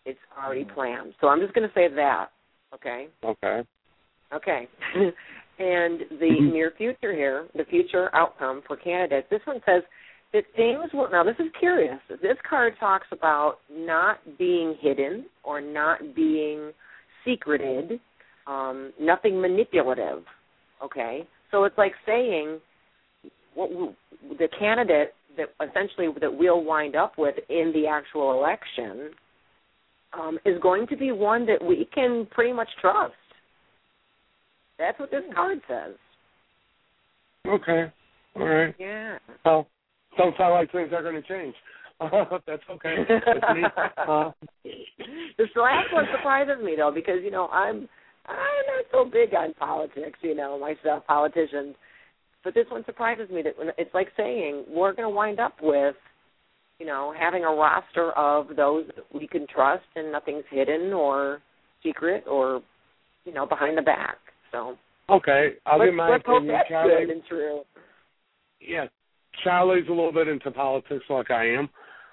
[0.05, 1.13] It's already planned.
[1.21, 2.31] So I'm just going to say that.
[2.73, 3.09] Okay.
[3.23, 3.61] Okay.
[4.33, 4.67] Okay.
[5.59, 6.51] and the Mhm.
[6.53, 9.83] near future here, the future outcome for candidates, this one says
[10.33, 11.99] that things will, now this is curious.
[12.21, 16.71] This card talks about not being hidden or not being
[17.25, 17.99] secreted,
[18.47, 20.23] um, nothing manipulative.
[20.83, 21.27] Okay?
[21.51, 22.59] So it's like saying
[23.55, 23.95] what w-
[24.37, 29.11] the candidate that essentially that we'll wind up with in the actual election
[30.13, 33.13] um, is going to be one that we can pretty much trust.
[34.77, 35.95] That's what this card says.
[37.47, 37.91] Okay.
[38.35, 38.75] All right.
[38.79, 39.17] Yeah.
[39.43, 39.67] Well,
[40.19, 41.55] don't sound like things are going to change.
[42.47, 42.95] That's okay.
[44.07, 44.31] Uh,
[44.63, 47.89] this last one surprises me though because you know I'm
[48.27, 51.75] I'm not so big on politics, you know myself, politicians.
[52.43, 55.55] But this one surprises me that when it's like saying we're going to wind up
[55.61, 55.95] with,
[56.79, 61.41] you know, having a roster of those we can trust and nothing's hidden or
[61.83, 62.61] secret or,
[63.25, 64.17] you know, behind the back.
[64.51, 64.77] So
[65.09, 65.55] okay.
[65.65, 67.05] I'll let's, give my let's hope opinion, that's Charlie.
[67.05, 67.61] good and true.
[68.61, 68.85] Yeah,
[69.43, 71.69] Charlie's a little bit into politics like I am,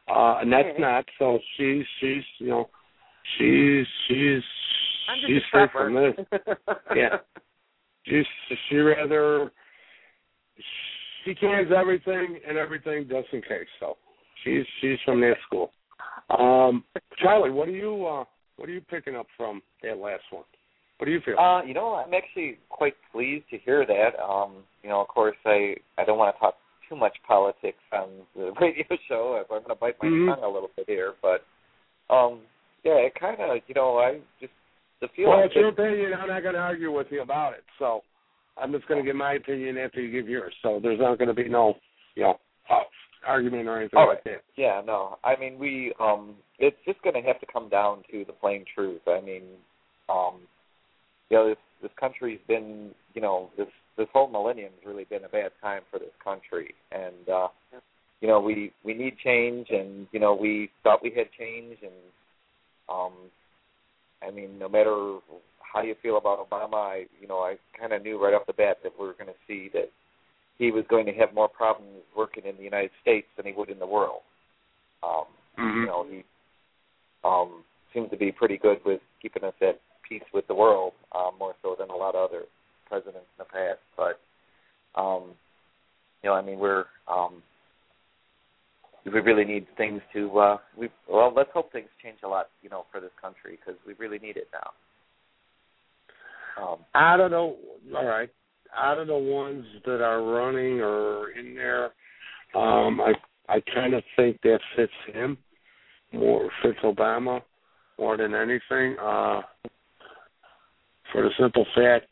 [0.09, 0.81] uh, and that's Okay.
[0.81, 1.05] not.
[1.19, 2.69] So she's she's you know
[3.39, 4.43] she's she's
[5.27, 6.15] she's a from this.
[6.97, 7.19] Yeah.
[8.05, 8.25] She's
[8.69, 9.51] she rather
[11.25, 13.67] she cans everything and everything just in case.
[13.81, 13.97] So
[14.45, 15.73] she's she's from that school.
[16.31, 16.85] Um,
[17.19, 18.25] Charlie, what are you uh,
[18.57, 20.45] what are you picking up from that last one?
[20.99, 21.39] What do you feel?
[21.39, 24.19] Uh, you know, I'm actually quite pleased to hear that.
[24.23, 26.55] Um, you know, of course, I I don't want to talk
[26.89, 29.39] too much politics on the radio show.
[29.41, 30.35] I'm going to bite my Mhm.
[30.35, 31.45] tongue a little bit here, but
[32.09, 32.41] um,
[32.85, 34.53] yeah, it kind of, you know, I just
[35.01, 35.37] the feeling.
[35.37, 36.15] well, it's your opinion.
[36.15, 37.65] I'm not going to argue with you about it.
[37.79, 38.03] So
[38.57, 40.55] I'm just going to give my opinion after you give yours.
[40.63, 41.75] So there's not going to be no,
[42.15, 42.39] you know,
[42.71, 42.85] uh,
[43.27, 44.35] argument or anything All like right.
[44.37, 44.45] that.
[44.57, 45.19] Yeah, no.
[45.25, 48.65] I mean, we um it's just going to have to come down to the plain
[48.75, 49.03] truth.
[49.07, 49.43] I mean,
[50.09, 50.41] um
[51.29, 53.67] you know, this this country's been, you know, this
[53.97, 57.49] this whole millennium's really been a bad time for this country and uh
[58.23, 61.93] you know, we we need change and you know, we thought we had change and
[62.89, 63.13] um
[64.27, 65.19] I mean, no matter
[65.61, 68.53] how you feel about Obama, I you know, I kind of knew right off the
[68.55, 69.91] bat that we were going to see that
[70.59, 73.69] he was going to have more problems working in the United States than he would
[73.69, 74.23] in the world.
[75.03, 75.27] Um,
[75.59, 75.81] Mhm.
[75.81, 76.25] You know, he
[77.25, 81.33] um, seems to be pretty good with keeping us at peace with the world, um,
[81.39, 82.45] more so than a lot of other
[82.89, 83.81] presidents in the past.
[83.97, 84.21] But
[85.01, 85.35] um,
[86.23, 87.43] you know, I mean, we're um,
[89.05, 90.39] we really need things to.
[90.39, 93.81] Uh, we well, let's hope things change a lot, you know, for this country because
[93.87, 94.71] we really need it now.
[96.63, 97.57] Um, I don't know.
[97.95, 98.31] All right.
[98.77, 101.87] Out of the ones that are running or in there,
[102.55, 103.13] um, I
[103.49, 105.39] I kind of think that fits him
[106.13, 107.41] more fits Obama
[107.99, 108.97] more than anything.
[108.99, 109.43] Uh,
[111.13, 112.07] for the simple fact,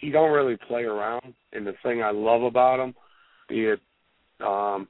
[0.00, 1.34] he don't really play around.
[1.52, 2.94] And the thing I love about him,
[3.48, 3.80] be it
[4.44, 4.88] um,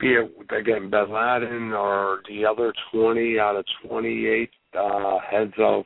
[0.00, 5.52] be it getting Bin Laden or the other twenty out of twenty eight uh, heads
[5.58, 5.84] of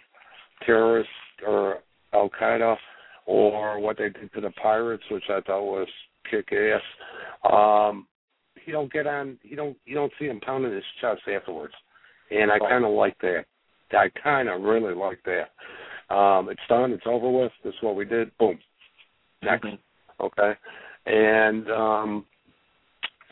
[0.65, 1.13] terrorists
[1.47, 1.79] or
[2.13, 2.77] Al Qaeda
[3.27, 5.89] or what they did to the pirates, which I thought was
[6.31, 6.81] kick ass.
[7.53, 8.07] Um,
[8.65, 9.39] he don't get on.
[9.43, 9.77] He don't.
[9.85, 11.75] You don't see him pounding his chest afterwards,
[12.31, 13.45] and I kind of like that.
[13.93, 15.51] I kind of really like that.
[16.11, 16.93] Um, it's done.
[16.93, 17.53] It's over with.
[17.65, 18.37] This is what we did.
[18.39, 18.59] Boom.
[19.43, 19.67] Next.
[20.21, 20.53] Okay.
[21.07, 22.25] And um,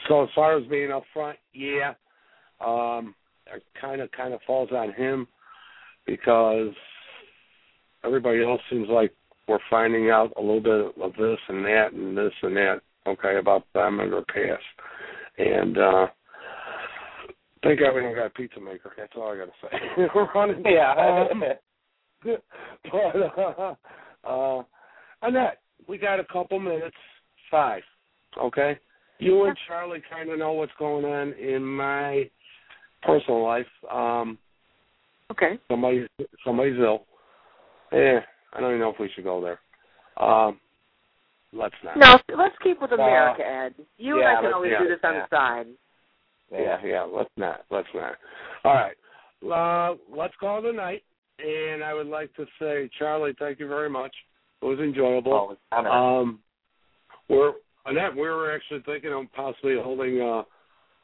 [0.09, 1.95] so as far as being up front, yeah,
[2.65, 3.15] um,
[3.53, 5.27] it kind of kind of falls on him
[6.07, 6.73] because
[8.05, 9.13] everybody else seems like
[9.49, 13.37] we're finding out a little bit of this and that and this and that, okay,
[13.39, 14.63] about them and their past.
[15.39, 16.07] And uh
[17.63, 18.93] Thank God we don't got a pizza maker.
[18.95, 20.05] That's all I got to say.
[20.15, 20.63] We're running.
[20.67, 21.27] Yeah.
[21.31, 21.43] Um,
[22.93, 23.75] but uh,
[24.27, 24.63] uh,
[25.23, 25.59] Annette,
[25.89, 26.97] we got a couple minutes.
[27.51, 27.83] Five.
[28.41, 28.79] Okay.
[29.19, 32.29] You and Charlie kind of know what's going on in my
[33.03, 33.67] personal life.
[33.91, 34.39] Um,
[35.31, 35.59] Okay.
[35.69, 36.07] somebody,
[36.45, 37.07] somebody's ill.
[37.93, 38.21] Yeah,
[38.53, 39.59] I don't even know if we should go there.
[40.23, 40.61] Um,
[41.53, 41.97] let's not.
[41.97, 43.75] No, let's keep with America, Ed.
[43.97, 45.27] You yeah, and I can always yeah, do this on yeah.
[45.31, 45.67] the side.
[46.53, 47.65] Yeah, yeah, let's not.
[47.71, 48.15] Let's not.
[48.65, 48.97] All right.
[49.43, 51.03] Uh, let's call it a night.
[51.39, 54.15] And I would like to say, Charlie, thank you very much.
[54.63, 55.57] It was enjoyable.
[55.73, 55.85] Oh.
[55.85, 56.39] Um,
[57.29, 57.53] we're
[57.87, 58.15] Annette.
[58.15, 60.43] We were actually thinking of possibly holding uh,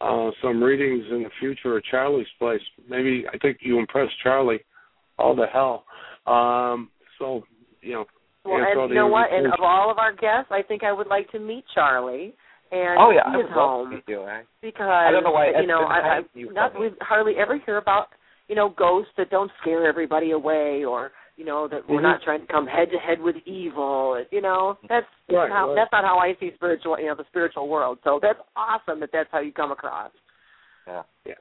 [0.01, 2.61] uh, some readings in the future at Charlie's place.
[2.89, 4.61] Maybe I think you impressed Charlie.
[5.19, 5.85] All the hell.
[6.27, 7.43] Um, so
[7.83, 8.05] you know.
[8.45, 9.31] Well, and you know what?
[9.31, 12.35] And of all of our guests, I think I would like to meet Charlie
[12.73, 14.23] and oh yeah, I his would love home to meet you.
[14.23, 17.79] I, because don't know why you know I, I you not we hardly ever hear
[17.79, 18.09] about
[18.51, 22.11] you know ghosts that don't scare everybody away or you know that we're Mhm.
[22.11, 24.23] not trying to come head to head with evil.
[24.31, 25.77] You know that's Right, how right.
[25.77, 27.97] that's not how I see spiritual you know the spiritual world.
[28.05, 30.13] So that's awesome that that's how you come across.
[30.87, 31.03] yeah.
[31.25, 31.35] Yeah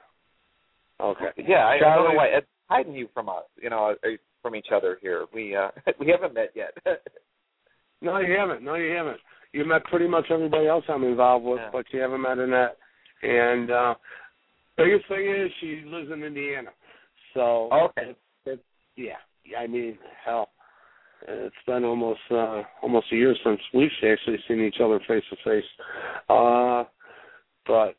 [1.12, 1.32] okay.
[1.38, 3.46] Yeah, I, I don't know why Ed's hiding you from us.
[3.62, 4.10] You know, uh,
[4.44, 5.26] from each other here.
[5.34, 6.74] We uh we haven't met yet.
[8.02, 8.64] No, you haven't.
[8.64, 9.18] No, you haven't.
[9.52, 11.70] You met pretty much everybody else I'm involved with, Yeah.
[11.74, 12.78] but you haven't met Annette.
[13.24, 13.96] And uh
[14.78, 16.70] biggest thing is she lives in Indiana.
[17.34, 18.16] So okay.
[18.46, 18.64] it,
[18.96, 19.16] yeah.
[19.58, 20.50] I mean, hell.
[21.28, 25.36] It's been almost uh almost a year since we've actually seen each other face to
[25.44, 25.70] face.
[26.30, 26.86] Uh
[27.68, 27.96] but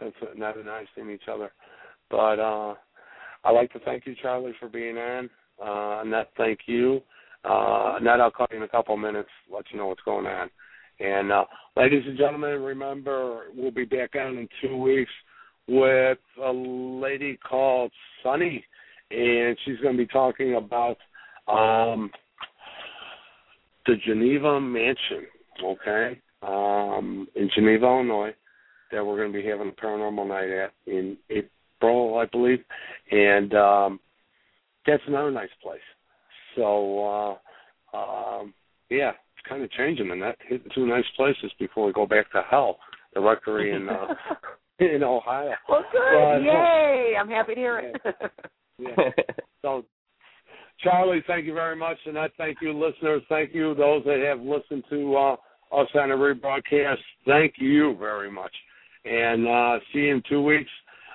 [0.00, 1.52] since Annette and I have seen each other.
[2.10, 2.74] But uh
[3.44, 5.28] I'd like to thank you, Charlie, for being on.
[5.60, 7.02] Uh Annette, thank you.
[7.44, 10.26] Uh, Annette, I'll call you in a couple of minutes, let you know what's going
[10.26, 10.48] on.
[11.00, 11.44] And uh,
[11.76, 15.10] ladies and gentlemen, remember we'll be back on in two weeks
[15.68, 17.92] with a lady called
[18.22, 18.64] Sunny,
[19.10, 20.96] and she's going to be talking about
[21.48, 22.10] um,
[23.86, 25.26] the Geneva Mansion,
[25.64, 28.34] okay, um, in Geneva, Illinois,
[28.90, 32.60] that we're going to be having a paranormal night at in April, I believe,
[33.10, 34.00] and um,
[34.86, 35.80] that's another nice place.
[36.56, 37.38] So,
[37.94, 38.54] uh, um,
[38.90, 42.30] yeah, it's kind of changing, and that hitting two nice places before we go back
[42.32, 42.78] to hell,
[43.14, 44.14] the rectory and uh,
[44.78, 45.52] in Ohio.
[45.68, 46.00] well, good.
[46.00, 47.14] But, uh, Yay!
[47.18, 48.14] I'm happy to hear it.
[48.78, 49.10] Yeah.
[49.60, 49.84] So,
[50.82, 53.22] Charlie, thank you very much, and I thank you, listeners.
[53.28, 55.32] Thank you, those that have listened to uh,
[55.72, 56.96] us on a rebroadcast.
[57.26, 58.52] Thank you very much,
[59.04, 60.70] and uh, see you in two weeks,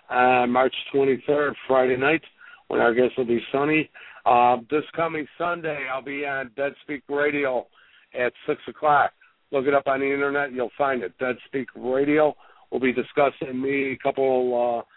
[0.10, 2.22] uh, March 23rd, Friday night,
[2.70, 3.90] when our guest will be Sunny.
[4.26, 7.68] Uh, this coming Sunday, I'll be on Dead Speak Radio
[8.14, 9.12] at six o'clock.
[9.52, 11.18] Look it up on the internet, you'll find it.
[11.18, 12.36] Dead Speak Radio.
[12.72, 14.84] We'll be discussing me a couple.
[14.84, 14.94] Uh,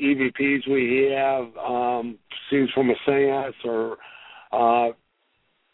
[0.00, 2.18] EVPs we have, um,
[2.48, 3.98] scenes from a seance or
[4.50, 4.92] uh,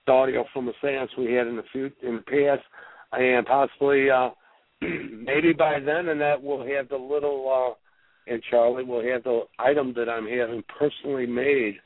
[0.07, 2.67] the audio from a seance we had in the fut- in the past,
[3.13, 4.31] and possibly uh,
[4.81, 9.43] maybe by then, and that we'll have the little uh, and Charlie will have the
[9.59, 11.77] item that I'm having personally made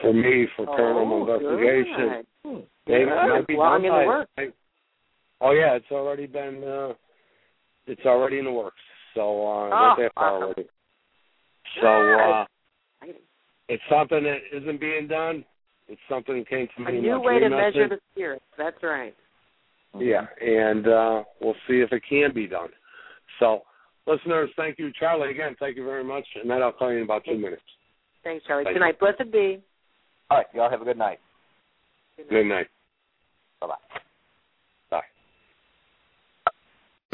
[0.00, 2.24] for me for paranormal oh, investigation.
[2.44, 2.66] Good.
[2.86, 3.06] They Good.
[3.08, 4.56] might be Long done in the works.
[5.40, 6.92] Oh yeah, it's already been uh
[7.86, 8.76] it's already in the works.
[9.14, 10.42] So uh Oh, got that far awesome.
[10.44, 10.68] already.
[11.80, 12.44] So uh
[13.68, 15.44] it's something that isn't being done.
[15.88, 16.98] It's something that came to A me.
[16.98, 18.44] in new way to dream measure the spirits.
[18.56, 19.14] That's right.
[19.98, 22.68] Yeah, and uh we'll see if it can be done.
[23.40, 23.62] So
[24.06, 24.90] listeners, thank you.
[24.98, 26.26] Charlie again, thank you very much.
[26.40, 27.62] And then I'll call you in about two minutes.
[28.24, 28.64] Thanks, Charlie.
[28.64, 29.00] Thank Good night.
[29.00, 29.60] Blessed be.
[30.30, 31.18] All right, y'all have a good night.
[32.30, 32.68] Good night.
[33.60, 34.00] Bye bye.